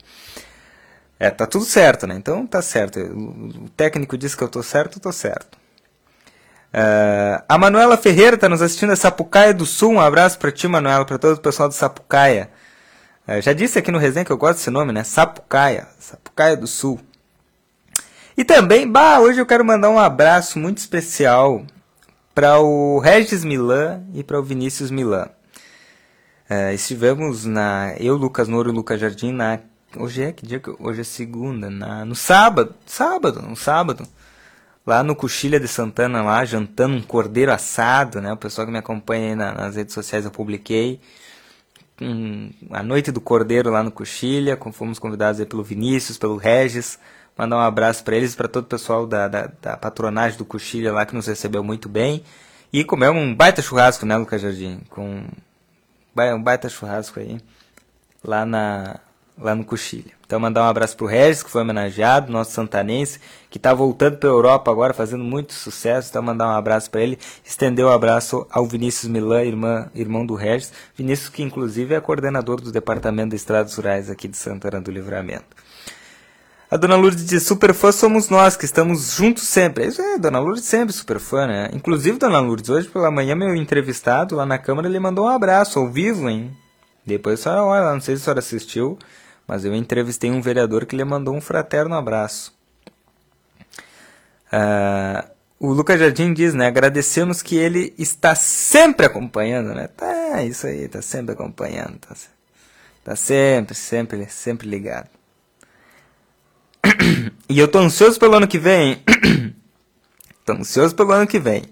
É, 1.19 1.31
tá 1.31 1.47
tudo 1.47 1.65
certo, 1.65 2.07
né? 2.07 2.15
Então 2.15 2.47
tá 2.47 2.63
certo. 2.63 3.01
O 3.01 3.69
técnico 3.71 4.17
disse 4.17 4.37
que 4.37 4.45
eu 4.45 4.49
tô 4.49 4.63
certo, 4.63 4.99
eu 4.99 5.03
tô 5.03 5.13
certo. 5.13 5.59
Uh, 6.73 7.43
a 7.49 7.59
Manuela 7.59 7.97
Ferreira 7.97 8.37
está 8.37 8.49
nos 8.49 8.63
assistindo 8.63 8.93
a 8.93 8.97
Sapucaia 8.97 9.53
do 9.53 9.67
Sul. 9.67 9.93
Um 9.95 10.01
abraço 10.01 10.39
para 10.39 10.53
ti, 10.53 10.69
Manuela, 10.69 11.05
para 11.05 11.19
todo 11.19 11.37
o 11.37 11.41
pessoal 11.41 11.69
do 11.69 11.75
Sapucaia. 11.75 12.51
Uh, 13.27 13.41
já 13.41 13.53
disse 13.53 13.79
aqui 13.79 13.91
no 13.91 13.99
resenha 13.99 14.25
que 14.25 14.31
eu 14.31 14.37
gosto 14.37 14.59
desse 14.59 14.71
nome, 14.71 14.93
né? 14.93 15.03
Sapucaia. 15.03 15.89
Sapucaia 15.99 16.57
do 16.57 16.67
Sul. 16.67 17.01
E 18.39 18.45
também, 18.45 18.89
bah, 18.89 19.19
hoje 19.19 19.41
eu 19.41 19.47
quero 19.47 19.65
mandar 19.65 19.91
um 19.91 19.99
abraço 19.99 20.61
muito 20.61 20.79
especial 20.79 21.67
para 22.33 22.61
o 22.61 23.01
Regis 23.01 23.45
Milan 23.45 24.05
e 24.15 24.23
para 24.23 24.39
o 24.39 24.45
Vinícius 24.45 24.93
Milan. 24.93 25.29
É, 26.49 26.73
estivemos 26.73 27.45
na 27.45 27.97
eu, 27.99 28.15
Lucas 28.15 28.47
Nouro 28.47 28.71
e 28.71 28.73
Lucas 28.73 29.01
Jardim 29.01 29.33
na 29.33 29.59
hoje 29.97 30.23
é 30.23 30.31
que 30.31 30.47
dia 30.47 30.61
que 30.61 30.73
hoje 30.79 31.01
é 31.01 31.05
segunda, 31.05 31.69
na 31.69 32.05
no 32.05 32.15
sábado, 32.15 32.77
sábado, 32.87 33.43
no 33.43 33.57
sábado, 33.57 34.07
lá 34.87 35.03
no 35.03 35.17
Coxilha 35.17 35.59
de 35.59 35.67
Santana 35.67 36.23
lá 36.23 36.45
jantando 36.45 36.95
um 36.95 37.03
cordeiro 37.03 37.53
assado, 37.53 38.21
né? 38.21 38.33
O 38.33 38.37
pessoal 38.37 38.69
que 38.69 38.73
me 38.73 38.79
acompanha 38.79 39.31
aí 39.31 39.35
na, 39.35 39.53
nas 39.53 39.75
redes 39.75 39.93
sociais 39.93 40.25
eu 40.25 40.31
publiquei 40.31 41.01
um, 42.01 42.53
a 42.71 42.85
noite 42.85 43.11
do 43.11 43.21
cordeiro 43.21 43.69
lá 43.69 43.83
no 43.83 43.91
Coxilha, 43.91 44.57
fomos 44.71 45.01
convidados 45.01 45.41
aí 45.41 45.47
pelo 45.47 45.65
Vinícius, 45.65 46.17
pelo 46.17 46.37
Regis 46.37 47.01
Mandar 47.39 47.57
um 47.57 47.61
abraço 47.61 48.03
para 48.03 48.17
eles, 48.17 48.35
para 48.35 48.49
todo 48.49 48.65
o 48.65 48.69
pessoal 48.69 49.07
da, 49.07 49.29
da, 49.29 49.49
da, 49.63 49.77
patronagem 49.77 50.37
do 50.37 50.45
Coxilha 50.45 50.93
lá 50.93 51.07
que 51.07 51.15
nos 51.15 51.29
recebeu 51.29 51.63
muito 51.63 51.89
bem. 51.89 52.25
E 52.73 52.83
comemos 52.83 53.23
um 53.23 53.33
baita 53.33 53.63
churrasco, 53.63 54.05
né, 54.05 54.17
Lucas 54.17 54.43
Jardim? 54.43 54.81
Com 54.91 55.23
um 56.17 56.43
baita 56.43 56.69
churrasco 56.69 57.21
aí, 57.21 57.41
lá, 58.25 58.45
na, 58.45 58.99
lá 59.39 59.55
no 59.55 59.65
Coxilha. 59.65 60.19
Então, 60.27 60.41
mandar 60.41 60.65
um 60.65 60.69
abraço 60.69 60.97
pro 60.97 61.07
Regis, 61.07 61.45
que 61.45 61.49
foi 61.49 61.63
homenageado, 61.63 62.33
nosso 62.33 62.51
santanense, 62.51 63.21
que 63.49 63.57
está 63.57 63.73
voltando 63.73 64.19
para 64.19 64.29
a 64.29 64.33
Europa 64.33 64.71
agora, 64.71 64.93
fazendo 64.93 65.23
muito 65.23 65.55
sucesso. 65.55 66.11
Então, 66.11 66.21
mandar 66.21 66.49
um 66.49 66.57
abraço 66.57 66.91
para 66.91 67.01
ele. 67.01 67.21
Estender 67.45 67.85
o 67.85 67.89
um 67.89 67.93
abraço 67.93 68.49
ao 68.51 68.67
Vinícius 68.67 69.11
Milan, 69.11 69.45
irmã, 69.45 69.89
irmão 69.95 70.27
do 70.27 70.35
Regis. 70.35 70.73
Vinícius, 70.97 71.29
que 71.29 71.43
inclusive 71.43 71.95
é 71.95 72.01
coordenador 72.01 72.61
do 72.61 72.73
Departamento 72.73 73.31
de 73.31 73.37
Estradas 73.37 73.77
Rurais 73.77 74.11
aqui 74.11 74.27
de 74.27 74.37
Santana 74.37 74.81
do 74.81 74.91
Livramento. 74.91 75.68
A 76.71 76.77
Dona 76.77 76.97
Lourdes 76.97 77.25
diz, 77.25 77.45
super 77.45 77.73
fã 77.73 77.91
somos 77.91 78.29
nós, 78.29 78.55
que 78.55 78.67
estamos 78.67 79.15
juntos 79.15 79.45
sempre. 79.45 79.87
Isso 79.87 80.03
é, 80.03 80.19
Dona 80.19 80.39
Lourdes 80.39 80.65
sempre 80.65 80.93
super 80.93 81.19
fã, 81.19 81.47
né? 81.47 81.71
Inclusive, 81.73 82.19
Dona 82.19 82.41
Lourdes, 82.41 82.69
hoje 82.69 82.87
pela 82.89 83.11
manhã, 83.11 83.35
meu 83.35 83.57
entrevistado 83.57 84.37
lá 84.37 84.45
na 84.45 84.59
Câmara, 84.59 84.87
ele 84.87 85.01
mandou 85.01 85.25
um 85.25 85.29
abraço 85.29 85.79
ao 85.79 85.89
vivo, 85.89 86.29
hein? 86.29 86.55
Depois 87.07 87.41
senhora 87.41 87.65
olha, 87.65 87.95
não 87.95 88.03
sei 88.03 88.17
se 88.17 88.21
a 88.21 88.25
senhora 88.25 88.41
assistiu, 88.41 88.99
mas 89.47 89.65
eu 89.65 89.75
entrevistei 89.75 90.31
um 90.31 90.43
vereador 90.43 90.85
que 90.85 90.95
lhe 90.95 91.05
mandou 91.05 91.35
um 91.35 91.41
fraterno 91.41 91.95
abraço. 91.95 92.55
Uh, 94.53 95.27
o 95.59 95.73
Lucas 95.73 95.99
Jardim 95.99 96.35
diz, 96.35 96.53
né? 96.53 96.67
Agradecemos 96.67 97.41
que 97.41 97.57
ele 97.57 97.95
está 97.97 98.35
sempre 98.35 99.07
acompanhando, 99.07 99.75
né? 99.75 99.89
Tá, 99.89 100.43
isso 100.43 100.67
aí, 100.67 100.87
tá 100.87 101.01
sempre 101.01 101.33
acompanhando. 101.33 101.99
Tá, 101.99 102.15
tá 103.05 103.17
sempre, 103.17 103.75
sempre, 103.75 104.27
sempre 104.29 104.69
ligado. 104.69 105.18
E 107.49 107.59
eu 107.59 107.67
tô 107.67 107.79
ansioso 107.79 108.19
pelo 108.19 108.35
ano 108.35 108.47
que 108.47 108.59
vem. 108.59 109.03
tô 110.45 110.53
ansioso 110.53 110.95
pelo 110.95 111.13
ano 111.13 111.27
que 111.27 111.39
vem. 111.39 111.63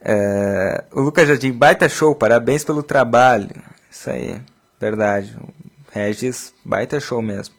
É, 0.00 0.84
o 0.92 1.00
Lucas 1.00 1.26
Jardim, 1.26 1.52
baita 1.52 1.88
show, 1.88 2.14
parabéns 2.14 2.64
pelo 2.64 2.82
trabalho. 2.82 3.50
Isso 3.90 4.08
aí, 4.10 4.40
verdade. 4.80 5.36
O 5.40 5.48
Regis, 5.92 6.54
baita 6.64 7.00
show 7.00 7.20
mesmo. 7.20 7.54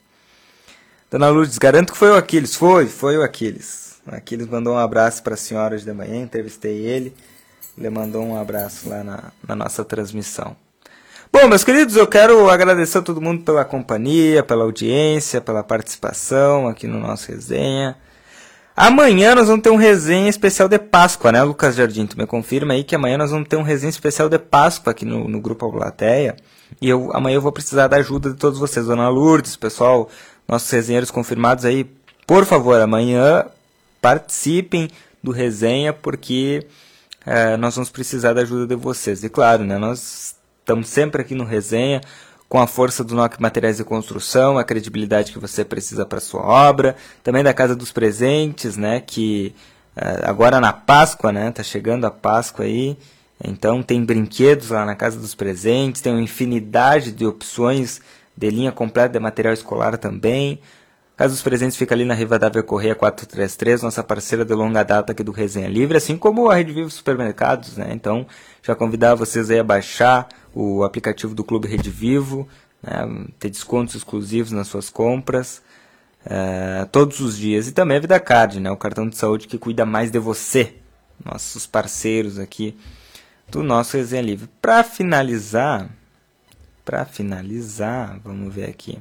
Dona 1.11 1.29
Lourdes, 1.29 1.57
garanto 1.57 1.91
que 1.91 1.97
foi 1.97 2.11
o 2.11 2.15
Aquiles. 2.15 2.55
Foi, 2.55 2.87
foi 2.87 3.17
o 3.17 3.23
Aquiles. 3.23 3.99
O 4.05 4.15
Aquiles 4.15 4.47
mandou 4.47 4.75
um 4.75 4.77
abraço 4.77 5.21
para 5.21 5.33
a 5.33 5.37
senhora 5.37 5.77
de 5.77 5.91
manhã, 5.91 6.21
entrevistei 6.21 6.77
ele. 6.77 7.13
Ele 7.77 7.89
mandou 7.89 8.23
um 8.23 8.39
abraço 8.39 8.87
lá 8.87 9.03
na, 9.03 9.31
na 9.47 9.55
nossa 9.55 9.83
transmissão. 9.83 10.55
Bom, 11.31 11.47
meus 11.47 11.63
queridos, 11.63 11.95
eu 11.95 12.07
quero 12.07 12.49
agradecer 12.49 12.97
a 12.97 13.01
todo 13.03 13.21
mundo 13.21 13.43
pela 13.43 13.63
companhia, 13.63 14.41
pela 14.41 14.63
audiência, 14.63 15.39
pela 15.39 15.63
participação 15.63 16.67
aqui 16.67 16.87
no 16.87 16.99
nosso 16.99 17.31
resenha. 17.31 17.95
Amanhã 18.75 19.35
nós 19.35 19.47
vamos 19.47 19.61
ter 19.61 19.69
um 19.69 19.75
resenha 19.75 20.27
especial 20.27 20.67
de 20.67 20.79
Páscoa, 20.79 21.31
né, 21.31 21.43
Lucas 21.43 21.75
Jardim? 21.75 22.07
Tu 22.07 22.17
me 22.17 22.25
confirma 22.25 22.73
aí 22.73 22.83
que 22.83 22.95
amanhã 22.95 23.15
nós 23.15 23.29
vamos 23.29 23.47
ter 23.47 23.57
um 23.57 23.61
resenha 23.61 23.91
especial 23.91 24.27
de 24.27 24.39
Páscoa 24.39 24.89
aqui 24.89 25.05
no, 25.05 25.27
no 25.27 25.39
Grupo 25.39 25.71
Plateia. 25.71 26.35
E 26.81 26.89
eu, 26.89 27.11
amanhã 27.13 27.35
eu 27.35 27.41
vou 27.41 27.51
precisar 27.51 27.87
da 27.87 27.97
ajuda 27.97 28.31
de 28.31 28.35
todos 28.35 28.57
vocês, 28.57 28.87
Dona 28.87 29.07
Lourdes, 29.07 29.55
pessoal, 29.55 30.09
nossos 30.47 30.69
resenheiros 30.71 31.11
confirmados 31.11 31.63
aí. 31.63 31.85
Por 32.25 32.43
favor, 32.43 32.81
amanhã 32.81 33.45
participem 34.01 34.89
do 35.21 35.31
resenha, 35.31 35.93
porque 35.93 36.65
é, 37.23 37.55
nós 37.55 37.75
vamos 37.75 37.91
precisar 37.91 38.33
da 38.33 38.41
ajuda 38.41 38.65
de 38.65 38.75
vocês. 38.75 39.23
E 39.23 39.29
claro, 39.29 39.63
né, 39.63 39.77
nós 39.77 40.38
Estamos 40.69 40.89
sempre 40.89 41.23
aqui 41.23 41.33
no 41.33 41.45
Resenha, 41.45 41.99
com 42.47 42.61
a 42.61 42.67
força 42.67 43.03
do 43.03 43.15
NOC 43.15 43.41
Materiais 43.41 43.77
de 43.77 43.83
Construção, 43.83 44.55
a 44.55 44.63
credibilidade 44.63 45.31
que 45.31 45.39
você 45.39 45.65
precisa 45.65 46.05
para 46.05 46.19
sua 46.19 46.43
obra, 46.43 46.95
também 47.23 47.43
da 47.43 47.55
Casa 47.55 47.75
dos 47.75 47.91
Presentes, 47.91 48.77
né, 48.77 48.99
que 48.99 49.55
uh, 49.97 50.29
agora 50.29 50.61
na 50.61 50.71
Páscoa, 50.71 51.31
né, 51.31 51.49
tá 51.49 51.63
chegando 51.63 52.05
a 52.05 52.11
Páscoa 52.11 52.65
aí, 52.65 52.95
então 53.43 53.81
tem 53.81 54.05
brinquedos 54.05 54.69
lá 54.69 54.85
na 54.85 54.93
Casa 54.93 55.17
dos 55.17 55.33
Presentes, 55.33 56.03
tem 56.03 56.13
uma 56.13 56.21
infinidade 56.21 57.13
de 57.13 57.25
opções 57.25 57.99
de 58.37 58.51
linha 58.51 58.71
completa 58.71 59.13
de 59.13 59.19
material 59.19 59.55
escolar 59.55 59.97
também. 59.97 60.59
Casa 61.19 61.33
dos 61.33 61.43
Presentes 61.43 61.75
fica 61.75 61.93
ali 61.93 62.05
na 62.05 62.13
Rivadavia 62.13 62.63
Correia 62.63 62.95
433, 62.95 63.83
nossa 63.83 64.01
parceira 64.01 64.45
de 64.45 64.53
longa 64.53 64.83
data 64.83 65.11
aqui 65.11 65.21
do 65.21 65.33
Resenha 65.33 65.67
Livre, 65.67 65.97
assim 65.97 66.15
como 66.15 66.49
a 66.49 66.55
Rede 66.55 66.71
Vivo 66.71 66.89
Supermercados, 66.89 67.75
né? 67.75 67.89
Então, 67.91 68.25
já 68.63 68.73
convidar 68.73 69.15
vocês 69.15 69.51
aí 69.51 69.59
a 69.59 69.63
baixar 69.65 70.29
o 70.55 70.81
aplicativo 70.81 71.35
do 71.35 71.43
Clube 71.43 71.67
Rede 71.67 71.89
Vivo, 71.89 72.47
né? 72.81 73.25
ter 73.37 73.49
descontos 73.49 73.95
exclusivos 73.95 74.53
nas 74.53 74.69
suas 74.69 74.89
compras, 74.89 75.61
é, 76.25 76.87
todos 76.89 77.19
os 77.19 77.37
dias. 77.37 77.67
E 77.67 77.73
também 77.73 77.97
a 77.97 77.99
Vida 77.99 78.17
Card, 78.17 78.61
né? 78.61 78.71
O 78.71 78.77
cartão 78.77 79.09
de 79.09 79.17
saúde 79.17 79.45
que 79.45 79.57
cuida 79.57 79.85
mais 79.85 80.09
de 80.11 80.19
você, 80.19 80.75
nossos 81.25 81.67
parceiros 81.67 82.39
aqui 82.39 82.77
do 83.49 83.61
nosso 83.61 83.97
Resenha 83.97 84.21
Livre. 84.21 84.49
Para 84.61 84.85
finalizar, 84.85 85.89
para 86.85 87.03
finalizar, 87.03 88.17
vamos 88.23 88.55
ver 88.55 88.69
aqui. 88.69 88.99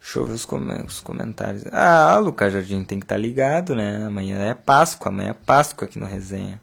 Deixa 0.00 0.18
eu 0.18 0.26
ver 0.26 0.32
os, 0.32 0.44
com 0.44 0.56
os 0.86 1.00
comentários. 1.00 1.64
Ah, 1.70 2.16
o 2.18 2.24
Lucas 2.24 2.52
Jardim 2.52 2.82
tem 2.82 2.98
que 2.98 3.04
estar 3.04 3.16
tá 3.16 3.20
ligado, 3.20 3.76
né? 3.76 4.04
Amanhã 4.06 4.38
é 4.38 4.54
Páscoa, 4.54 5.10
amanhã 5.10 5.30
é 5.30 5.34
Páscoa 5.34 5.86
aqui 5.86 5.98
no 5.98 6.06
Resenha. 6.06 6.60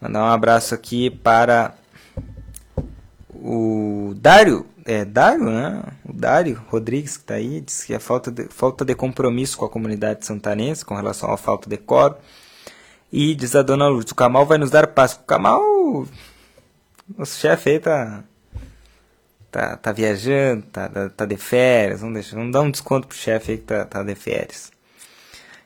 Mandar 0.00 0.24
um 0.24 0.32
abraço 0.32 0.74
aqui 0.74 1.10
para 1.10 1.74
o 3.34 4.14
Dário, 4.16 4.66
é 4.84 5.04
Dário, 5.04 5.44
né? 5.44 5.82
O 6.04 6.12
Dário 6.12 6.62
Rodrigues 6.68 7.16
que 7.16 7.22
está 7.22 7.34
aí, 7.34 7.60
diz 7.60 7.84
que 7.84 7.94
a 7.94 8.00
falta 8.00 8.30
de, 8.30 8.44
falta 8.48 8.84
de 8.84 8.94
compromisso 8.94 9.58
com 9.58 9.66
a 9.66 9.70
comunidade 9.70 10.24
santanense 10.24 10.84
com 10.84 10.94
relação 10.94 11.30
à 11.30 11.36
falta 11.36 11.68
de 11.68 11.76
coro. 11.76 12.16
E 13.12 13.34
diz 13.34 13.54
a 13.54 13.62
dona 13.62 13.88
Lourdes, 13.88 14.12
o 14.12 14.16
Camal 14.16 14.46
vai 14.46 14.58
nos 14.58 14.70
dar 14.70 14.86
Páscoa. 14.88 15.22
O 15.22 15.26
Camal, 15.26 15.62
o 17.18 17.24
chefe 17.24 17.70
aí 17.70 17.78
tá 17.78 18.24
tá, 19.56 19.74
tá 19.74 19.90
viajando, 19.90 20.62
tá, 20.70 20.86
tá, 20.86 21.08
tá 21.08 21.24
de 21.24 21.38
férias, 21.38 22.00
vamos, 22.00 22.14
deixar, 22.14 22.36
vamos 22.36 22.52
dar 22.52 22.60
um 22.60 22.70
desconto 22.70 23.08
pro 23.08 23.16
chefe 23.16 23.52
aí 23.52 23.58
que 23.58 23.64
tá, 23.64 23.86
tá 23.86 24.02
de 24.02 24.14
férias. 24.14 24.70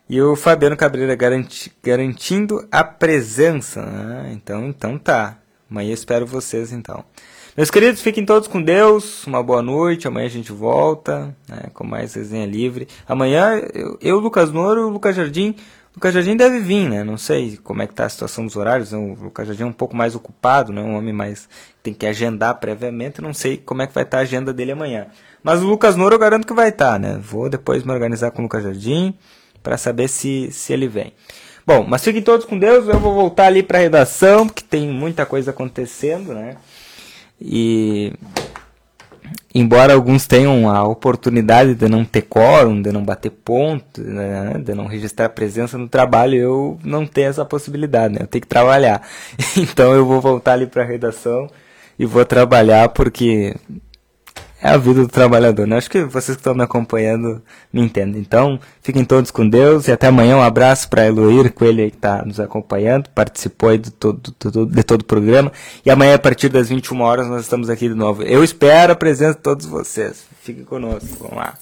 E 0.09 0.21
o 0.23 0.37
Fabiano 0.37 0.77
Cabreira 0.77 1.17
garanti, 1.17 1.73
garantindo 1.83 2.67
a 2.71 2.85
presença, 2.85 3.85
né? 3.85 4.31
Então, 4.33 4.69
então 4.69 4.97
tá. 4.97 5.39
Amanhã 5.69 5.93
espero 5.93 6.25
vocês 6.25 6.73
então. 6.73 7.05
Meus 7.57 7.71
queridos, 7.71 8.01
fiquem 8.01 8.25
todos 8.25 8.49
com 8.49 8.63
Deus. 8.63 9.27
Uma 9.27 9.43
boa 9.43 9.63
noite. 9.63 10.07
Amanhã 10.07 10.27
a 10.27 10.31
gente 10.31 10.53
volta 10.53 11.37
né, 11.49 11.65
com 11.75 11.85
mais 11.85 12.15
resenha 12.15 12.47
livre. 12.47 12.89
Amanhã 13.09 13.61
eu, 13.75 13.99
eu 14.01 14.19
Lucas 14.19 14.53
Noro 14.53 14.87
o 14.87 14.91
Lucas 14.91 15.15
Jardim 15.15 15.55
Lucas 15.95 16.15
Jardim 16.15 16.37
deve 16.37 16.61
vir, 16.61 16.89
né? 16.89 17.03
Não 17.03 17.17
sei 17.19 17.59
como 17.63 17.83
é 17.83 17.87
que 17.87 17.95
tá 17.95 18.07
a 18.07 18.09
situação 18.09 18.47
dos 18.47 18.57
horários. 18.57 18.93
O 18.93 19.15
Lucas 19.15 19.49
Jardim 19.49 19.65
é 19.65 19.67
um 19.67 19.73
pouco 19.73 19.97
mais 19.97 20.15
ocupado, 20.15 20.73
né? 20.73 20.81
Um 20.81 20.97
homem 20.97 21.13
mais 21.13 21.49
tem 21.83 21.93
que 21.93 22.07
agendar 22.07 22.55
previamente. 22.61 23.21
Não 23.21 23.35
sei 23.35 23.57
como 23.57 23.83
é 23.83 23.87
que 23.87 23.95
vai 23.95 24.05
estar 24.05 24.19
tá 24.19 24.21
a 24.21 24.23
agenda 24.23 24.53
dele 24.53 24.73
amanhã. 24.73 25.09
Mas 25.43 25.61
o 25.61 25.67
Lucas 25.67 25.97
Nouro 25.97 26.15
eu 26.15 26.19
garanto 26.19 26.47
que 26.47 26.53
vai 26.53 26.69
estar, 26.69 26.93
tá, 26.93 26.99
né? 26.99 27.19
Vou 27.21 27.49
depois 27.49 27.83
me 27.83 27.93
organizar 27.93 28.31
com 28.31 28.41
o 28.41 28.43
Lucas 28.45 28.63
Jardim 28.63 29.15
para 29.63 29.77
saber 29.77 30.09
se, 30.09 30.51
se 30.53 30.73
ele 30.73 30.87
vem. 30.87 31.13
Bom, 31.67 31.85
mas 31.87 32.05
fiquem 32.05 32.23
todos 32.23 32.47
com 32.47 32.59
Deus. 32.59 32.87
Eu 32.87 32.99
vou 33.01 33.15
voltar 33.15 33.47
ali 33.47 33.63
para 33.63 33.79
a 33.79 33.83
redação, 33.83 34.47
porque 34.47 34.63
tem 34.63 34.89
muita 34.89 35.27
coisa 35.27 35.51
acontecendo, 35.51 36.35
né? 36.35 36.57
E 37.41 38.13
embora 39.55 39.95
alguns 39.95 40.27
tenham 40.27 40.69
a 40.69 40.85
oportunidade 40.85 41.75
de 41.75 41.89
não 41.89 42.05
ter 42.05 42.23
quórum, 42.23 42.81
de 42.81 42.93
não 42.93 43.05
bater 43.05 43.31
ponto, 43.31 44.01
né, 44.01 44.61
de 44.65 44.75
não 44.75 44.87
registrar 44.87 45.29
presença 45.31 45.77
no 45.77 45.89
trabalho, 45.89 46.37
eu 46.37 46.79
não 46.85 47.07
tenho 47.07 47.29
essa 47.29 47.45
possibilidade, 47.45 48.15
né? 48.15 48.21
Eu 48.23 48.27
tenho 48.27 48.43
que 48.43 48.49
trabalhar. 48.49 49.03
Então 49.57 49.93
eu 49.95 50.07
vou 50.07 50.21
voltar 50.21 50.55
ali 50.55 50.67
para 50.67 50.83
a 50.83 50.87
redação 50.87 51.49
e 51.99 52.07
vou 52.07 52.25
trabalhar 52.25 52.89
porque 52.91 53.55
é 54.63 54.69
a 54.69 54.77
vida 54.77 55.03
do 55.03 55.09
trabalhador, 55.09 55.67
né? 55.67 55.77
Acho 55.77 55.91
que 55.91 56.05
vocês 56.05 56.37
que 56.37 56.41
estão 56.41 56.55
me 56.55 56.63
acompanhando 56.63 57.43
me 57.73 57.81
entendem. 57.81 58.21
Então, 58.21 58.61
fiquem 58.83 59.05
todos 59.05 59.31
com 59.31 59.49
Deus 59.49 59.89
e 59.89 59.93
até 59.93 60.09
amanhã. 60.09 60.37
Um 60.37 60.43
abraço 60.43 60.89
para 60.89 61.07
Eloir 61.07 61.53
Coelho 61.53 61.83
aí 61.83 61.91
que 61.91 61.97
está 61.97 62.25
nos 62.25 62.39
acompanhando, 62.39 63.09
participou 63.11 63.71
aí 63.71 63.79
de 63.79 63.91
todo, 63.91 64.35
do, 64.39 64.67
de 64.67 64.83
todo 64.83 65.01
o 65.01 65.05
programa. 65.05 65.51
E 65.85 65.91
amanhã, 65.91 66.15
a 66.15 66.19
partir 66.19 66.49
das 66.51 66.69
21 66.69 67.01
horas, 67.01 67.27
nós 67.27 67.43
estamos 67.43 67.71
aqui 67.71 67.89
de 67.89 67.95
novo. 67.95 68.23
Eu 68.23 68.45
espero 68.45 68.93
a 68.93 68.97
presença 68.97 69.35
de 69.35 69.43
todos 69.43 69.65
vocês. 69.65 70.25
Fiquem 70.43 70.65
conosco. 70.65 71.09
Vamos 71.19 71.37
lá. 71.37 71.55